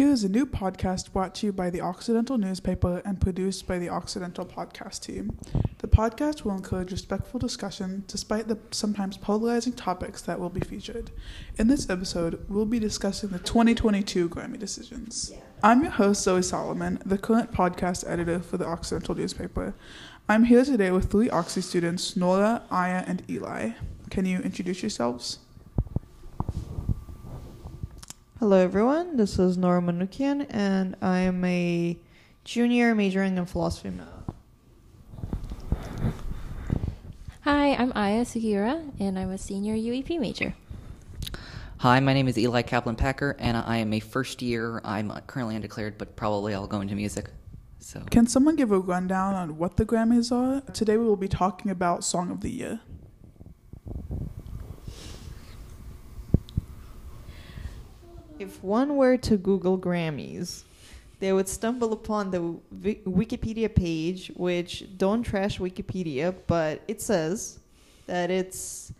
Here 0.00 0.08
is 0.08 0.24
a 0.24 0.30
new 0.30 0.46
podcast 0.46 1.12
brought 1.12 1.34
to 1.34 1.46
you 1.46 1.52
by 1.52 1.68
the 1.68 1.82
Occidental 1.82 2.38
newspaper 2.38 3.02
and 3.04 3.20
produced 3.20 3.66
by 3.66 3.78
the 3.78 3.90
Occidental 3.90 4.46
podcast 4.46 5.02
team. 5.02 5.38
The 5.76 5.88
podcast 5.88 6.42
will 6.42 6.52
encourage 6.52 6.90
respectful 6.90 7.38
discussion 7.38 8.04
despite 8.06 8.48
the 8.48 8.56
sometimes 8.70 9.18
polarizing 9.18 9.74
topics 9.74 10.22
that 10.22 10.40
will 10.40 10.48
be 10.48 10.62
featured. 10.62 11.10
In 11.58 11.68
this 11.68 11.90
episode, 11.90 12.42
we'll 12.48 12.64
be 12.64 12.78
discussing 12.78 13.28
the 13.28 13.40
2022 13.40 14.30
Grammy 14.30 14.58
decisions. 14.58 15.32
I'm 15.62 15.82
your 15.82 15.90
host, 15.90 16.26
Zoey 16.26 16.44
Solomon, 16.44 17.02
the 17.04 17.18
current 17.18 17.52
podcast 17.52 18.08
editor 18.08 18.40
for 18.40 18.56
the 18.56 18.66
Occidental 18.66 19.14
newspaper. 19.14 19.74
I'm 20.30 20.44
here 20.44 20.64
today 20.64 20.92
with 20.92 21.10
three 21.10 21.28
Oxy 21.28 21.60
students, 21.60 22.16
Nora, 22.16 22.62
Aya, 22.70 23.04
and 23.06 23.22
Eli. 23.28 23.72
Can 24.08 24.24
you 24.24 24.38
introduce 24.38 24.82
yourselves? 24.82 25.40
Hello, 28.40 28.56
everyone. 28.56 29.18
This 29.18 29.38
is 29.38 29.58
Nora 29.58 29.82
Manyukan, 29.82 30.46
and 30.48 30.96
I 31.02 31.18
am 31.18 31.44
a 31.44 31.98
junior 32.42 32.94
majoring 32.94 33.36
in 33.36 33.44
philosophy 33.44 33.90
now. 33.90 34.34
Hi, 37.42 37.74
I'm 37.74 37.92
Aya 37.94 38.24
Sugiura, 38.24 38.92
and 38.98 39.18
I'm 39.18 39.30
a 39.30 39.36
senior 39.36 39.74
UEP 39.74 40.18
major. 40.18 40.54
Hi, 41.80 42.00
my 42.00 42.14
name 42.14 42.28
is 42.28 42.38
Eli 42.38 42.62
Kaplan 42.62 42.96
Packer, 42.96 43.36
and 43.38 43.58
I 43.58 43.76
am 43.76 43.92
a 43.92 44.00
first 44.00 44.40
year. 44.40 44.80
I'm 44.84 45.12
currently 45.26 45.54
undeclared, 45.54 45.98
but 45.98 46.16
probably 46.16 46.54
I'll 46.54 46.66
go 46.66 46.80
into 46.80 46.94
music. 46.94 47.28
So, 47.78 48.00
Can 48.10 48.26
someone 48.26 48.56
give 48.56 48.72
a 48.72 48.78
rundown 48.78 49.34
on 49.34 49.58
what 49.58 49.76
the 49.76 49.84
Grammys 49.84 50.32
are? 50.32 50.62
Today 50.72 50.96
we 50.96 51.04
will 51.04 51.16
be 51.16 51.28
talking 51.28 51.70
about 51.70 52.04
Song 52.04 52.30
of 52.30 52.40
the 52.40 52.50
Year. 52.50 52.80
If 58.40 58.64
one 58.64 58.96
were 58.96 59.18
to 59.18 59.36
Google 59.36 59.78
Grammys, 59.78 60.64
they 61.18 61.30
would 61.30 61.46
stumble 61.46 61.92
upon 61.92 62.30
the 62.30 62.38
Wi- 62.72 63.02
Wikipedia 63.04 63.72
page, 63.72 64.32
which 64.34 64.86
don't 64.96 65.22
trash 65.22 65.58
Wikipedia, 65.58 66.34
but 66.46 66.80
it 66.88 67.02
says 67.02 67.58
that 68.06 68.30
it's 68.30 68.94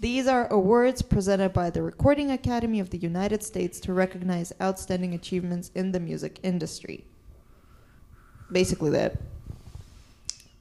these 0.00 0.26
are 0.26 0.48
awards 0.48 1.02
presented 1.02 1.52
by 1.52 1.70
the 1.70 1.82
Recording 1.82 2.32
Academy 2.32 2.80
of 2.80 2.90
the 2.90 2.98
United 2.98 3.44
States 3.44 3.78
to 3.80 3.92
recognize 3.92 4.52
outstanding 4.60 5.14
achievements 5.14 5.70
in 5.76 5.92
the 5.92 6.00
music 6.00 6.40
industry. 6.42 7.04
Basically, 8.50 8.90
that. 8.90 9.20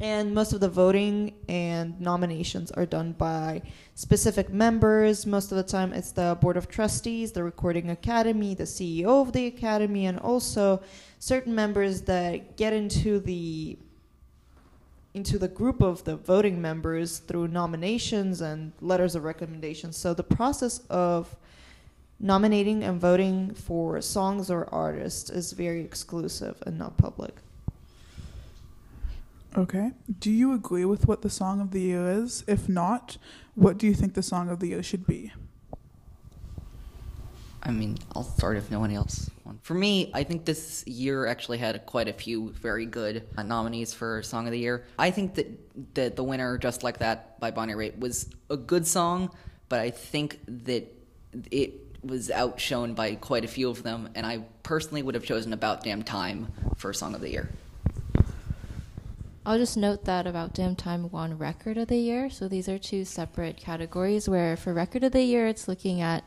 And 0.02 0.34
most 0.34 0.54
of 0.54 0.62
the 0.62 0.70
voting 0.70 1.34
and 1.50 2.00
nominations 2.00 2.72
are 2.72 2.86
done 2.86 3.12
by 3.12 3.62
specific 3.96 4.50
members. 4.50 5.26
Most 5.26 5.52
of 5.52 5.58
the 5.58 5.64
time, 5.64 5.92
it's 5.92 6.14
the 6.14 6.38
Board 6.40 6.56
of 6.56 6.70
Trustees, 6.70 7.34
the 7.34 7.44
Recording 7.44 7.90
Academy, 7.90 8.56
the 8.56 8.64
CEO 8.64 9.22
of 9.22 9.34
the 9.34 9.48
Academy, 9.48 10.06
and 10.06 10.18
also 10.18 10.82
certain 11.20 11.54
members 11.54 12.04
that 12.04 12.56
get 12.56 12.72
into 12.72 13.20
the 13.20 13.78
into 15.14 15.40
the 15.40 15.48
group 15.48 15.82
of 15.82 16.04
the 16.04 16.16
voting 16.16 16.62
members 16.62 17.18
through 17.18 17.48
nominations 17.48 18.42
and 18.42 18.72
letters 18.80 19.16
of 19.16 19.24
recommendation. 19.24 19.92
So 19.92 20.14
the 20.14 20.24
process 20.24 20.82
of 20.90 21.36
nominating 22.20 22.84
and 22.84 23.02
voting 23.02 23.54
for 23.54 24.00
songs 24.02 24.52
or 24.52 24.70
artists 24.72 25.30
is 25.30 25.52
very 25.52 25.82
exclusive 25.82 26.62
and 26.66 26.78
not 26.78 26.96
public. 26.96 27.34
Okay. 29.58 29.92
Do 30.20 30.32
you 30.32 30.54
agree 30.54 30.86
with 30.86 31.08
what 31.08 31.22
the 31.22 31.30
Song 31.30 31.60
of 31.60 31.72
the 31.72 31.82
Year 31.82 32.08
is? 32.10 32.44
If 32.48 32.70
not, 32.70 33.18
what 33.56 33.78
do 33.78 33.88
you 33.88 33.94
think 33.94 34.14
the 34.14 34.24
Song 34.24 34.50
of 34.50 34.60
the 34.60 34.68
Year 34.68 34.84
should 34.84 35.08
be? 35.08 35.34
I 37.62 37.72
mean, 37.72 37.98
I'll 38.16 38.24
start 38.24 38.58
if 38.58 38.72
no 38.72 38.80
one 38.80 38.92
else. 38.92 39.30
For 39.62 39.74
me, 39.74 40.12
I 40.14 40.24
think 40.24 40.46
this 40.46 40.86
year 40.88 41.26
actually 41.26 41.58
had 41.58 41.86
quite 41.86 42.08
a 42.08 42.14
few 42.14 42.52
very 42.52 42.86
good 42.86 43.28
uh, 43.38 43.44
nominees 43.44 43.94
for 43.94 44.24
Song 44.24 44.46
of 44.46 44.52
the 44.52 44.60
Year. 44.60 44.86
I 44.98 45.12
think 45.12 45.36
that, 45.36 45.96
that 45.96 46.16
the 46.16 46.24
winner, 46.24 46.58
Just 46.58 46.84
Like 46.84 47.00
That 47.00 47.40
by 47.40 47.52
Bonnie 47.52 47.74
Raitt, 47.74 48.00
was 48.00 48.30
a 48.50 48.56
good 48.56 48.88
song, 48.88 49.32
but 49.68 49.80
I 49.80 49.90
think 49.90 50.40
that 50.48 50.88
it 51.52 51.74
was 52.04 52.32
outshone 52.32 52.94
by 52.94 53.16
quite 53.16 53.44
a 53.44 53.48
few 53.48 53.70
of 53.70 53.84
them, 53.84 54.10
and 54.16 54.26
I 54.26 54.46
personally 54.64 55.02
would 55.02 55.16
have 55.16 55.26
chosen 55.26 55.52
About 55.52 55.84
Damn 55.84 56.04
Time 56.04 56.48
for 56.78 56.94
Song 56.94 57.14
of 57.14 57.22
the 57.22 57.30
Year. 57.30 57.50
I'll 59.50 59.58
just 59.58 59.78
note 59.78 60.06
that 60.06 60.28
About 60.28 60.54
Damn 60.54 60.76
Time 60.76 61.10
won 61.10 61.36
Record 61.36 61.80
of 61.80 61.88
the 61.88 61.98
Year, 61.98 62.30
so 62.30 62.48
these 62.48 62.70
are 62.70 62.78
two 62.78 63.04
separate 63.04 63.58
categories 63.58 64.30
where 64.30 64.56
for 64.56 64.76
Record 64.76 65.04
of 65.04 65.12
the 65.12 65.24
Year 65.24 65.48
it's 65.48 65.68
looking 65.68 66.02
at 66.02 66.24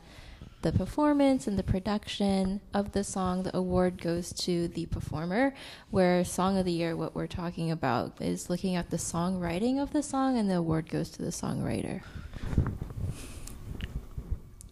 the 0.61 0.73
performance 0.73 1.47
and 1.47 1.57
the 1.57 1.63
production 1.63 2.59
of 2.73 2.91
the 2.91 3.01
song. 3.01 3.43
The 3.43 3.55
award 3.55 4.01
goes 4.01 4.33
to 4.43 4.67
the 4.67 4.87
performer, 4.87 5.53
where 5.89 6.25
Song 6.25 6.57
of 6.57 6.65
the 6.65 6.73
Year, 6.73 6.97
what 6.97 7.15
we're 7.15 7.27
talking 7.27 7.71
about, 7.71 8.21
is 8.21 8.49
looking 8.49 8.75
at 8.75 8.89
the 8.89 8.97
songwriting 8.97 9.81
of 9.81 9.93
the 9.93 10.03
song, 10.03 10.37
and 10.37 10.49
the 10.49 10.57
award 10.57 10.89
goes 10.89 11.09
to 11.11 11.21
the 11.21 11.31
songwriter. 11.31 12.01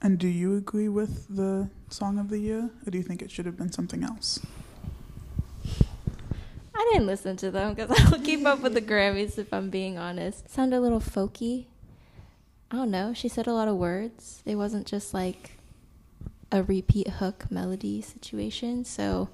And 0.01 0.19
do 0.19 0.27
you 0.27 0.57
agree 0.57 0.89
with 0.89 1.25
the 1.33 1.69
Song 1.87 2.19
of 2.19 2.27
the 2.27 2.39
Year? 2.39 2.69
Or 2.85 2.91
do 2.91 2.97
you 2.97 3.03
think 3.05 3.21
it 3.21 3.31
should 3.31 3.45
have 3.45 3.55
been 3.55 3.71
something 3.71 4.03
else? 4.03 4.41
I 6.81 6.89
didn't 6.93 7.05
listen 7.05 7.37
to 7.37 7.51
them 7.51 7.75
because 7.75 7.91
I 7.99 8.09
don't 8.09 8.23
keep 8.23 8.43
up 8.43 8.61
with 8.61 8.73
the 8.73 8.81
Grammys, 8.81 9.37
if 9.37 9.53
I'm 9.53 9.69
being 9.69 9.99
honest. 9.99 10.49
Sounded 10.49 10.77
a 10.77 10.81
little 10.81 10.99
folky. 10.99 11.65
I 12.71 12.77
don't 12.77 12.89
know. 12.89 13.13
She 13.13 13.27
said 13.27 13.45
a 13.45 13.53
lot 13.53 13.67
of 13.67 13.75
words. 13.75 14.41
It 14.45 14.55
wasn't 14.55 14.87
just 14.87 15.13
like 15.13 15.59
a 16.51 16.63
repeat 16.63 17.07
hook 17.07 17.45
melody 17.51 18.01
situation. 18.01 18.83
So 18.83 19.29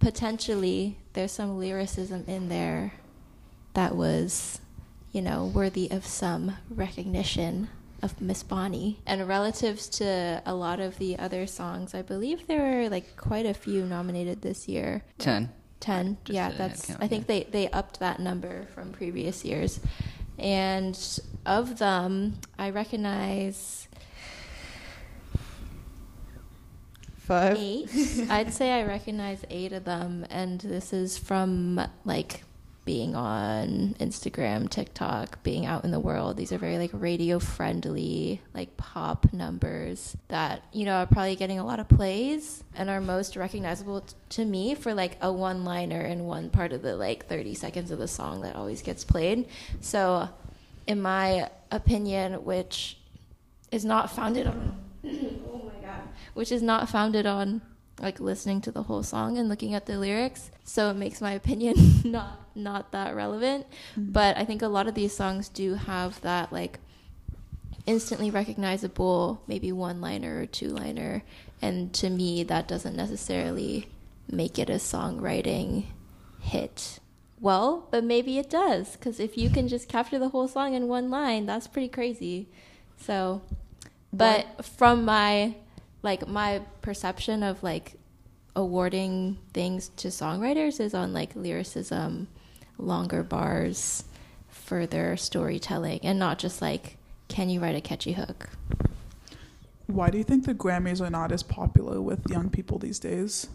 potentially 0.00 0.98
there's 1.14 1.32
some 1.32 1.58
lyricism 1.58 2.24
in 2.26 2.50
there 2.50 2.92
that 3.72 3.96
was, 3.96 4.60
you 5.12 5.22
know, 5.22 5.46
worthy 5.46 5.90
of 5.90 6.04
some 6.04 6.56
recognition 6.68 7.68
of 8.02 8.20
Miss 8.20 8.42
Bonnie. 8.42 9.00
And 9.06 9.26
relatives 9.26 9.88
to 9.90 10.42
a 10.44 10.54
lot 10.54 10.78
of 10.78 10.98
the 10.98 11.18
other 11.18 11.46
songs, 11.46 11.94
I 11.94 12.02
believe 12.02 12.46
there 12.46 12.82
were 12.82 12.88
like 12.90 13.16
quite 13.16 13.46
a 13.46 13.54
few 13.54 13.86
nominated 13.86 14.42
this 14.42 14.68
year. 14.68 15.04
Ten. 15.16 15.50
10 15.80 16.18
Just 16.24 16.34
yeah 16.34 16.50
that's 16.50 16.86
count, 16.86 17.02
i 17.02 17.08
think 17.08 17.24
yeah. 17.28 17.44
they 17.44 17.50
they 17.50 17.70
upped 17.70 18.00
that 18.00 18.18
number 18.18 18.66
from 18.74 18.92
previous 18.92 19.44
years 19.44 19.80
and 20.38 21.20
of 21.44 21.78
them 21.78 22.34
i 22.58 22.70
recognize 22.70 23.88
Five. 27.18 27.56
eight 27.58 27.88
i'd 28.30 28.54
say 28.54 28.72
i 28.72 28.84
recognize 28.84 29.44
eight 29.50 29.72
of 29.72 29.84
them 29.84 30.26
and 30.30 30.60
this 30.60 30.92
is 30.92 31.18
from 31.18 31.80
like 32.04 32.42
being 32.86 33.16
on 33.16 33.94
instagram 33.98 34.70
tiktok 34.70 35.42
being 35.42 35.66
out 35.66 35.84
in 35.84 35.90
the 35.90 36.00
world. 36.00 36.36
These 36.36 36.52
are 36.52 36.58
very 36.58 36.78
like 36.78 36.90
radio 36.92 37.38
friendly 37.38 38.40
like 38.54 38.76
pop 38.76 39.32
numbers 39.32 40.16
that 40.28 40.62
you 40.72 40.84
know 40.86 40.94
are 40.94 41.06
probably 41.06 41.36
getting 41.36 41.58
a 41.58 41.66
lot 41.66 41.80
of 41.80 41.88
plays 41.88 42.62
and 42.74 42.88
are 42.88 43.00
most 43.00 43.36
recognizable 43.36 44.02
t- 44.02 44.14
to 44.30 44.44
me 44.44 44.74
for 44.76 44.94
like 44.94 45.18
a 45.20 45.32
one 45.32 45.64
liner 45.64 46.00
in 46.00 46.24
one 46.24 46.48
part 46.48 46.72
of 46.72 46.82
the 46.82 46.96
like 46.96 47.26
30 47.26 47.54
seconds 47.54 47.90
of 47.90 47.98
the 47.98 48.08
song 48.08 48.40
that 48.42 48.54
always 48.54 48.82
gets 48.82 49.04
played. 49.04 49.48
So 49.80 50.28
in 50.86 51.02
my 51.02 51.50
opinion 51.72 52.44
which 52.44 52.98
is 53.72 53.84
not 53.84 54.10
founded 54.10 54.46
on 54.46 54.80
oh 55.04 55.62
my 55.66 55.86
god 55.86 56.02
which 56.34 56.52
is 56.52 56.62
not 56.62 56.88
founded 56.88 57.26
on 57.26 57.60
like 58.00 58.20
listening 58.20 58.60
to 58.62 58.70
the 58.70 58.84
whole 58.84 59.02
song 59.02 59.38
and 59.38 59.48
looking 59.48 59.74
at 59.74 59.86
the 59.86 59.98
lyrics. 59.98 60.50
So 60.64 60.90
it 60.90 60.96
makes 60.96 61.20
my 61.20 61.32
opinion 61.32 61.76
not 62.04 62.40
not 62.54 62.92
that 62.92 63.14
relevant. 63.14 63.66
Mm-hmm. 63.92 64.12
But 64.12 64.36
i 64.36 64.44
think 64.44 64.62
a 64.62 64.68
lot 64.68 64.86
of 64.86 64.94
these 64.94 65.14
songs 65.14 65.48
do 65.48 65.74
have 65.74 66.20
that 66.22 66.52
like 66.52 66.78
instantly 67.86 68.30
recognizable 68.30 69.40
maybe 69.46 69.70
one 69.70 70.00
liner 70.00 70.40
or 70.40 70.46
two 70.46 70.68
liner 70.68 71.22
and 71.62 71.92
to 71.92 72.10
me 72.10 72.42
that 72.42 72.66
doesn't 72.66 72.96
necessarily 72.96 73.86
make 74.28 74.58
it 74.58 74.68
a 74.68 74.74
songwriting 74.74 75.84
hit 76.40 76.98
well 77.40 77.86
but 77.90 78.02
maybe 78.02 78.38
it 78.38 78.50
does. 78.50 78.92
Because 78.92 79.20
if 79.20 79.36
you 79.36 79.50
can 79.50 79.68
just 79.68 79.88
capture 79.88 80.18
the 80.18 80.30
whole 80.30 80.48
song 80.48 80.74
in 80.74 80.88
one 80.88 81.10
line 81.10 81.46
that's 81.46 81.66
pretty 81.66 81.88
crazy. 81.88 82.48
So 82.98 83.42
but 84.12 84.64
from 84.64 85.04
my 85.04 85.54
like 86.06 86.26
my 86.28 86.62
perception 86.80 87.42
of 87.42 87.62
like 87.62 87.98
awarding 88.54 89.36
things 89.52 89.88
to 89.96 90.08
songwriters 90.08 90.80
is 90.80 90.94
on 90.94 91.12
like 91.12 91.34
lyricism 91.34 92.28
longer 92.78 93.22
bars 93.22 94.04
further 94.48 95.16
storytelling 95.16 95.98
and 96.02 96.18
not 96.18 96.38
just 96.38 96.62
like 96.62 96.96
can 97.28 97.50
you 97.50 97.60
write 97.60 97.74
a 97.74 97.80
catchy 97.80 98.12
hook 98.12 98.48
Why 99.88 100.08
do 100.10 100.16
you 100.16 100.24
think 100.24 100.46
the 100.46 100.54
Grammys 100.54 101.00
are 101.04 101.10
not 101.10 101.32
as 101.32 101.42
popular 101.42 102.00
with 102.00 102.30
young 102.30 102.50
people 102.50 102.78
these 102.78 102.98
days? 102.98 103.48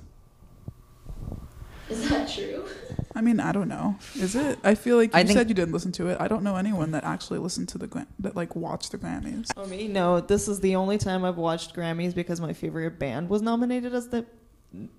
Is 1.91 2.09
that 2.09 2.29
true 2.29 2.65
I 3.13 3.21
mean, 3.21 3.39
I 3.39 3.51
don't 3.51 3.67
know. 3.67 3.95
Is 4.15 4.35
it? 4.35 4.57
I 4.63 4.75
feel 4.75 4.97
like 4.97 5.13
you 5.13 5.23
think- 5.23 5.31
said 5.31 5.49
you 5.49 5.55
didn't 5.55 5.73
listen 5.73 5.91
to 5.93 6.07
it. 6.07 6.17
I 6.19 6.27
don't 6.27 6.43
know 6.43 6.55
anyone 6.55 6.91
that 6.91 7.03
actually 7.03 7.39
listened 7.39 7.67
to 7.69 7.77
the 7.77 7.87
Gram- 7.87 8.07
that 8.19 8.35
like 8.35 8.55
watched 8.55 8.91
the 8.91 8.97
Grammys. 8.97 9.53
For 9.53 9.67
me, 9.67 9.87
no. 9.87 10.21
This 10.21 10.47
is 10.47 10.59
the 10.61 10.75
only 10.75 10.97
time 10.97 11.25
I've 11.25 11.37
watched 11.37 11.75
Grammys 11.75 12.15
because 12.15 12.39
my 12.39 12.53
favorite 12.53 12.99
band 12.99 13.29
was 13.29 13.41
nominated 13.41 13.93
as 13.93 14.07
the 14.07 14.25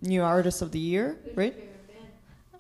new 0.03 0.23
artist 0.23 0.61
of 0.63 0.73
the 0.73 0.79
year, 0.79 1.19
right? 1.35 1.55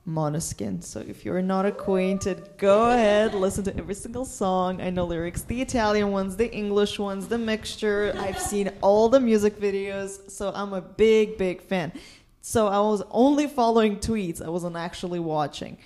Måneskin. 0.08 0.82
So 0.82 0.98
if 1.00 1.24
you're 1.24 1.42
not 1.42 1.64
acquainted, 1.64 2.48
go 2.58 2.90
ahead, 2.90 3.34
listen 3.34 3.62
to 3.64 3.76
every 3.76 3.94
single 3.94 4.24
song. 4.24 4.80
I 4.80 4.90
know 4.90 5.04
lyrics, 5.04 5.42
the 5.42 5.60
Italian 5.62 6.10
ones, 6.10 6.36
the 6.36 6.52
English 6.52 6.98
ones, 6.98 7.28
the 7.28 7.38
mixture. 7.38 8.12
I've 8.18 8.38
seen 8.40 8.72
all 8.80 9.08
the 9.08 9.20
music 9.20 9.60
videos, 9.60 10.28
so 10.28 10.50
I'm 10.54 10.72
a 10.72 10.80
big, 10.80 11.38
big 11.38 11.62
fan. 11.62 11.92
So 12.42 12.66
I 12.66 12.80
was 12.80 13.04
only 13.10 13.46
following 13.46 13.98
tweets. 13.98 14.44
I 14.44 14.48
wasn't 14.48 14.76
actually 14.76 15.20
watching. 15.20 15.78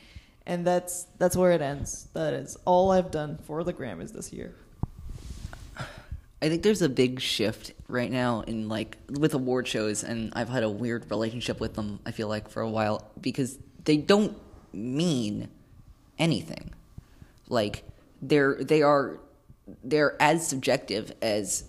And 0.46 0.66
that's 0.66 1.06
that's 1.18 1.36
where 1.36 1.52
it 1.52 1.60
ends. 1.60 2.08
That 2.14 2.32
is 2.32 2.56
all 2.64 2.90
I've 2.92 3.10
done 3.10 3.38
for 3.46 3.62
the 3.62 3.72
Grammys 3.72 4.12
this 4.12 4.32
year. 4.32 4.54
I 6.42 6.48
think 6.48 6.62
there's 6.62 6.82
a 6.82 6.88
big 6.88 7.20
shift 7.20 7.72
right 7.88 8.10
now 8.10 8.40
in 8.42 8.68
like 8.68 8.96
with 9.10 9.34
award 9.34 9.68
shows, 9.68 10.02
and 10.02 10.32
I've 10.34 10.48
had 10.48 10.62
a 10.62 10.70
weird 10.70 11.10
relationship 11.10 11.60
with 11.60 11.74
them. 11.74 11.98
I 12.06 12.10
feel 12.10 12.28
like 12.28 12.48
for 12.48 12.62
a 12.62 12.70
while 12.70 13.10
because 13.20 13.58
they 13.84 13.96
don't 13.96 14.36
mean 14.72 15.48
anything. 16.18 16.72
Like 17.48 17.84
they're 18.22 18.62
they 18.62 18.82
are 18.82 19.18
they're 19.82 20.20
as 20.22 20.46
subjective 20.46 21.12
as 21.20 21.64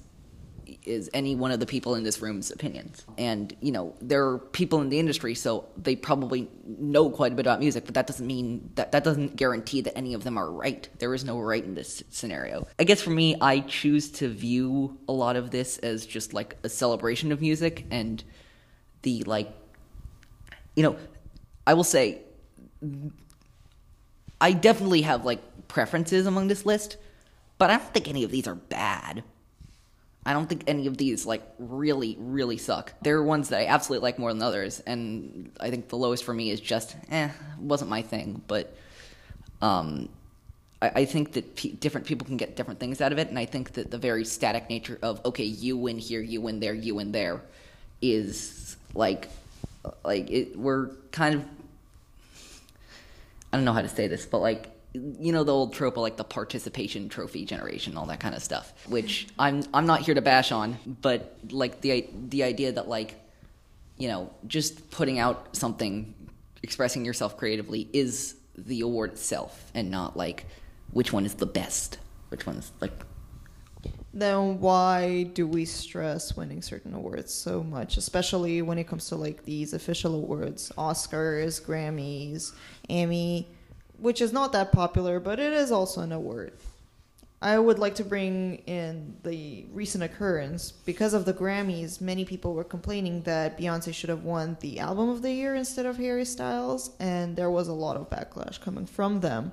is 0.84 1.10
any 1.14 1.36
one 1.36 1.52
of 1.52 1.60
the 1.60 1.66
people 1.66 1.96
in 1.96 2.04
this 2.04 2.22
room's 2.22 2.52
opinions. 2.52 3.06
And 3.18 3.56
you 3.62 3.72
know, 3.72 3.96
there 4.02 4.28
are 4.28 4.38
people 4.40 4.82
in 4.82 4.90
the 4.90 5.00
industry, 5.00 5.36
so 5.36 5.66
they 5.78 5.96
probably 5.96 6.50
know 6.66 7.10
quite 7.10 7.32
a 7.32 7.36
bit 7.36 7.46
about 7.46 7.60
music, 7.60 7.86
but 7.86 7.96
that 7.96 8.08
doesn't 8.08 8.26
mean 8.26 8.72
that 8.76 8.92
that 8.92 9.04
doesn't 9.04 9.36
guarantee 9.36 9.82
that 9.82 9.98
any 9.98 10.14
of 10.14 10.24
them 10.24 10.38
are 10.38 10.52
right. 10.52 10.88
There 11.00 11.14
is 11.14 11.24
no 11.24 11.40
right 11.40 11.64
in 11.64 11.76
this 11.76 12.04
scenario. 12.10 12.68
I 12.80 12.84
guess 12.84 13.02
for 13.02 13.12
me, 13.12 13.36
I 13.40 13.62
choose 13.62 14.12
to 14.14 14.30
view 14.30 14.98
a 15.08 15.14
lot 15.14 15.36
of 15.36 15.52
this 15.52 15.78
as 15.80 16.06
just 16.06 16.34
like 16.34 16.58
a 16.64 16.70
celebration 16.70 17.32
of 17.32 17.42
music 17.42 17.86
and 17.92 18.24
the 19.02 19.24
like 19.24 19.52
you 20.76 20.84
know, 20.84 20.96
I 21.66 21.74
will 21.74 21.84
say 21.84 22.22
I 24.40 24.52
definitely 24.52 25.02
have 25.02 25.26
like 25.26 25.68
preferences 25.68 26.26
among 26.26 26.48
this 26.48 26.66
list, 26.66 26.98
but 27.58 27.70
I 27.70 27.78
don't 27.78 27.94
think 27.94 28.08
any 28.08 28.24
of 28.24 28.32
these 28.32 28.48
are 28.48 28.56
bad. 28.56 29.24
I 30.28 30.34
don't 30.34 30.48
think 30.48 30.66
any 30.68 30.88
of 30.88 30.98
these 30.98 31.26
like 31.26 31.42
really, 31.58 32.18
really 32.20 32.58
suck. 32.58 32.92
There 33.02 33.16
are 33.16 33.24
ones 33.24 33.48
that 33.48 33.62
I 33.62 33.68
absolutely 33.68 34.04
like 34.04 34.20
more 34.20 34.34
than 34.34 34.42
others, 34.42 34.82
and 34.82 35.50
I 35.58 35.70
think 35.70 35.88
the 35.88 35.96
lowest 35.96 36.26
for 36.26 36.34
me 36.34 36.50
is 36.50 36.60
just 36.60 36.98
eh, 37.10 37.30
wasn't 37.58 37.90
my 37.90 38.02
thing. 38.02 38.42
But 38.46 38.76
um, 39.62 40.10
I, 40.82 40.90
I 40.96 41.06
think 41.06 41.32
that 41.32 41.56
pe 41.56 41.72
different 41.72 42.08
people 42.08 42.28
can 42.28 42.36
get 42.36 42.58
different 42.58 42.78
things 42.78 43.00
out 43.00 43.14
of 43.14 43.20
it, 43.20 43.30
and 43.30 43.40
I 43.40 43.46
think 43.46 43.72
that 43.74 43.90
the 43.90 43.98
very 43.98 44.26
static 44.26 44.70
nature 44.70 45.00
of 45.02 45.26
okay, 45.26 45.46
you 45.46 45.78
win 45.78 45.98
here, 45.98 46.20
you 46.20 46.42
win 46.42 46.60
there, 46.60 46.74
you 46.74 46.94
win 46.96 47.14
there, 47.14 47.42
is 48.02 48.76
like 48.94 49.30
like 50.04 50.30
it. 50.30 50.60
We're 50.60 50.90
kind 51.14 51.36
of 51.36 51.46
I 53.54 53.56
don't 53.56 53.64
know 53.64 53.72
how 53.72 53.82
to 53.82 53.88
say 53.88 54.08
this, 54.08 54.26
but 54.26 54.40
like 54.40 54.68
you 55.20 55.32
know 55.32 55.44
the 55.44 55.54
old 55.54 55.74
trope 55.74 55.98
of 55.98 56.02
like 56.02 56.18
the 56.18 56.24
participation 56.24 57.10
trophy 57.10 57.46
generation, 57.46 57.98
all 57.98 58.06
that 58.08 58.20
kind 58.20 58.36
of 58.36 58.44
stuff. 58.44 58.74
Which 58.88 59.28
I'm 59.38 59.64
I'm 59.74 59.86
not 59.86 60.02
here 60.02 60.16
to 60.16 60.22
bash 60.22 60.52
on, 60.52 60.78
but 61.02 61.38
like 61.50 61.82
the 61.82 62.08
the 62.30 62.44
idea 62.44 62.72
that 62.72 62.88
like 62.88 63.16
you 63.98 64.08
know 64.08 64.32
just 64.48 64.90
putting 64.92 65.20
out 65.20 65.56
something, 65.56 66.14
expressing 66.64 67.06
yourself 67.06 67.38
creatively 67.38 67.90
is 67.94 68.36
the 68.58 68.82
award 68.82 69.12
itself, 69.12 69.72
and 69.74 69.92
not 69.92 70.18
like 70.18 70.46
which 70.92 71.14
one 71.14 71.26
is 71.26 71.36
the 71.36 71.46
best, 71.46 72.00
which 72.30 72.46
one's 72.46 72.72
like 72.82 72.92
then 74.14 74.60
why 74.60 75.24
do 75.34 75.46
we 75.46 75.64
stress 75.64 76.36
winning 76.36 76.62
certain 76.62 76.94
awards 76.94 77.32
so 77.32 77.62
much 77.62 77.98
especially 77.98 78.62
when 78.64 78.80
it 78.80 78.88
comes 78.88 79.08
to 79.08 79.16
like 79.16 79.44
these 79.46 79.74
official 79.74 80.16
awards 80.16 80.72
oscars 80.78 81.62
grammys 81.62 82.54
emmy 82.90 83.48
which 84.00 84.22
is 84.22 84.34
not 84.34 84.52
that 84.52 84.72
popular 84.72 85.20
but 85.20 85.40
it 85.40 85.54
is 85.54 85.72
also 85.72 86.02
an 86.02 86.12
award. 86.12 86.54
I 87.40 87.60
would 87.60 87.78
like 87.78 87.94
to 87.96 88.04
bring 88.04 88.64
in 88.66 89.16
the 89.24 89.68
recent 89.72 90.04
occurrence. 90.04 90.72
Because 90.72 91.14
of 91.14 91.26
the 91.26 91.34
grammys 91.34 92.02
many 92.02 92.26
people 92.26 92.54
were 92.54 92.64
complaining 92.64 93.22
that 93.24 93.58
beyonce 93.58 93.94
should 93.94 94.10
have 94.10 94.24
won 94.24 94.58
the 94.62 94.80
album 94.80 95.10
of 95.10 95.22
the 95.22 95.32
year 95.32 95.56
instead 95.56 95.86
of 95.86 95.98
harry 95.98 96.26
styles 96.26 96.92
and 97.00 97.36
there 97.36 97.52
was 97.52 97.68
a 97.68 97.74
lot 97.74 97.96
of 97.98 98.10
backlash 98.10 98.60
coming 98.60 98.86
from 98.86 99.20
them 99.20 99.52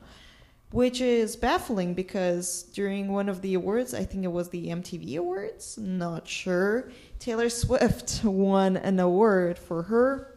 which 0.75 1.01
is 1.01 1.37
baffling 1.37 1.95
because 1.95 2.65
during 2.75 3.07
one 3.07 3.29
of 3.29 3.43
the 3.43 3.55
awards, 3.55 3.95
I 3.95 4.03
think 4.05 4.25
it 4.25 4.33
was 4.33 4.49
the 4.49 4.71
MTV 4.71 5.17
Awards, 5.19 5.79
not 5.79 6.27
sure, 6.27 6.91
Taylor 7.21 7.49
Swift 7.49 8.25
won 8.25 8.77
an 8.77 8.99
award 8.99 9.57
for 9.57 9.85
her 9.85 10.37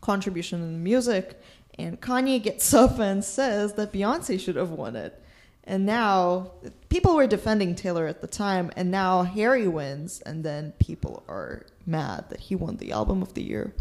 contribution 0.00 0.62
in 0.62 0.82
music, 0.82 1.38
and 1.78 2.00
Kanye 2.00 2.42
gets 2.42 2.72
up 2.82 2.98
and 2.98 3.24
says 3.24 3.74
that 3.74 3.92
Beyonce 3.92 4.38
should 4.38 4.56
have 4.56 4.70
won 4.70 4.96
it. 4.96 5.20
And 5.64 5.86
now 5.86 6.52
people 6.88 7.14
were 7.14 7.26
defending 7.26 7.74
Taylor 7.74 8.06
at 8.06 8.20
the 8.20 8.26
time, 8.26 8.72
and 8.76 8.90
now 8.90 9.22
Harry 9.22 9.68
wins, 9.68 10.20
and 10.22 10.42
then 10.42 10.72
people 10.78 11.22
are 11.28 11.66
mad 11.86 12.30
that 12.30 12.40
he 12.40 12.54
won 12.54 12.78
the 12.78 12.92
album 12.92 13.22
of 13.22 13.34
the 13.34 13.42
year 13.42 13.74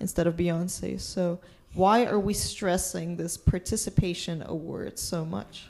instead 0.00 0.26
of 0.26 0.36
Beyonce. 0.36 1.00
So 1.00 1.38
why 1.74 2.06
are 2.06 2.18
we 2.18 2.32
stressing 2.32 3.16
this 3.16 3.36
participation 3.36 4.42
award 4.46 4.98
so 4.98 5.24
much? 5.24 5.68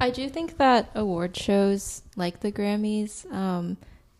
I 0.00 0.10
do 0.10 0.28
think 0.28 0.58
that 0.58 0.90
award 0.94 1.36
shows 1.36 2.02
like 2.14 2.40
the 2.40 2.52
Grammys 2.52 3.30
um, 3.32 3.76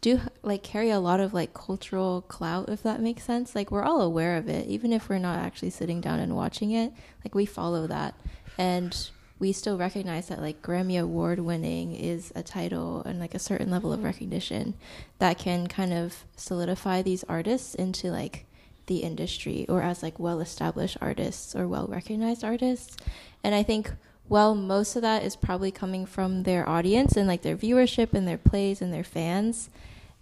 do 0.06 0.20
like 0.42 0.62
carry 0.62 0.90
a 0.90 1.00
lot 1.00 1.18
of 1.18 1.34
like 1.34 1.52
cultural 1.52 2.22
clout, 2.22 2.68
if 2.68 2.80
that 2.84 3.00
makes 3.00 3.24
sense. 3.24 3.56
Like 3.56 3.72
we're 3.72 3.82
all 3.82 4.00
aware 4.00 4.36
of 4.36 4.48
it, 4.48 4.68
even 4.68 4.92
if 4.92 5.08
we're 5.08 5.18
not 5.18 5.40
actually 5.40 5.70
sitting 5.70 6.00
down 6.00 6.20
and 6.20 6.36
watching 6.36 6.70
it. 6.70 6.92
Like 7.24 7.34
we 7.34 7.44
follow 7.44 7.88
that, 7.88 8.14
and 8.56 8.96
we 9.40 9.50
still 9.50 9.76
recognize 9.76 10.28
that 10.28 10.40
like 10.40 10.62
Grammy 10.62 11.00
award 11.00 11.40
winning 11.40 11.92
is 11.92 12.32
a 12.36 12.42
title 12.44 13.02
and 13.04 13.18
like 13.18 13.34
a 13.34 13.40
certain 13.40 13.68
level 13.68 13.92
of 13.92 14.04
recognition 14.04 14.74
that 15.18 15.38
can 15.38 15.66
kind 15.66 15.92
of 15.92 16.24
solidify 16.36 17.02
these 17.02 17.24
artists 17.24 17.74
into 17.74 18.08
like 18.08 18.46
the 18.86 18.98
industry 18.98 19.66
or 19.68 19.82
as 19.82 20.04
like 20.04 20.20
well 20.20 20.38
established 20.38 20.96
artists 21.00 21.56
or 21.56 21.66
well 21.66 21.88
recognized 21.88 22.44
artists. 22.44 22.96
And 23.42 23.56
I 23.56 23.64
think 23.64 23.90
well 24.28 24.54
most 24.54 24.94
of 24.94 25.02
that 25.02 25.24
is 25.24 25.34
probably 25.34 25.72
coming 25.72 26.06
from 26.06 26.44
their 26.44 26.68
audience 26.68 27.16
and 27.16 27.26
like 27.26 27.42
their 27.42 27.56
viewership 27.56 28.14
and 28.14 28.28
their 28.28 28.38
plays 28.38 28.80
and 28.80 28.92
their 28.92 29.02
fans. 29.02 29.68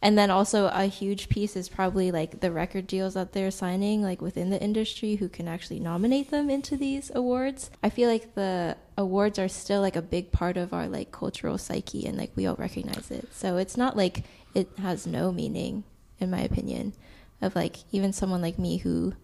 And 0.05 0.19
then 0.19 0.31
also 0.31 0.67
a 0.67 0.85
huge 0.85 1.31
piece 1.31 1.57
is 1.57 1.71
probably 1.71 2.11
like 2.13 2.41
the 2.41 2.53
record 2.53 2.87
deals 2.87 3.15
that 3.15 3.33
they're 3.33 3.51
signing 3.51 4.03
like 4.03 4.21
within 4.21 4.51
the 4.51 4.63
industry 4.63 5.17
who 5.17 5.31
can 5.31 5.49
actually 5.49 5.81
nominate 5.81 6.31
them 6.31 6.51
into 6.51 6.77
these 6.77 7.11
awards. 7.15 7.71
I 7.83 7.89
feel 7.89 8.11
like 8.11 8.35
the 8.35 8.77
awards 8.99 9.39
are 9.39 9.49
still 9.49 9.81
like 9.81 9.97
a 9.97 10.03
big 10.03 10.31
part 10.31 10.59
of 10.59 10.75
our 10.75 10.89
like 10.89 11.11
cultural 11.11 11.57
psyche 11.57 12.05
and 12.05 12.19
like 12.19 12.33
we 12.37 12.45
all 12.45 12.57
recognize 12.57 13.11
it. 13.11 13.29
So 13.33 13.57
it's 13.57 13.79
not 13.79 13.97
like 13.97 14.25
it 14.55 14.69
has 14.79 15.07
no 15.07 15.33
meaning 15.33 15.85
in 16.21 16.31
my 16.31 16.41
opinion 16.41 16.93
of 17.41 17.57
like 17.57 17.79
even 17.91 18.13
someone 18.13 18.43
like 18.43 18.59
me 18.59 18.77
who 18.77 19.15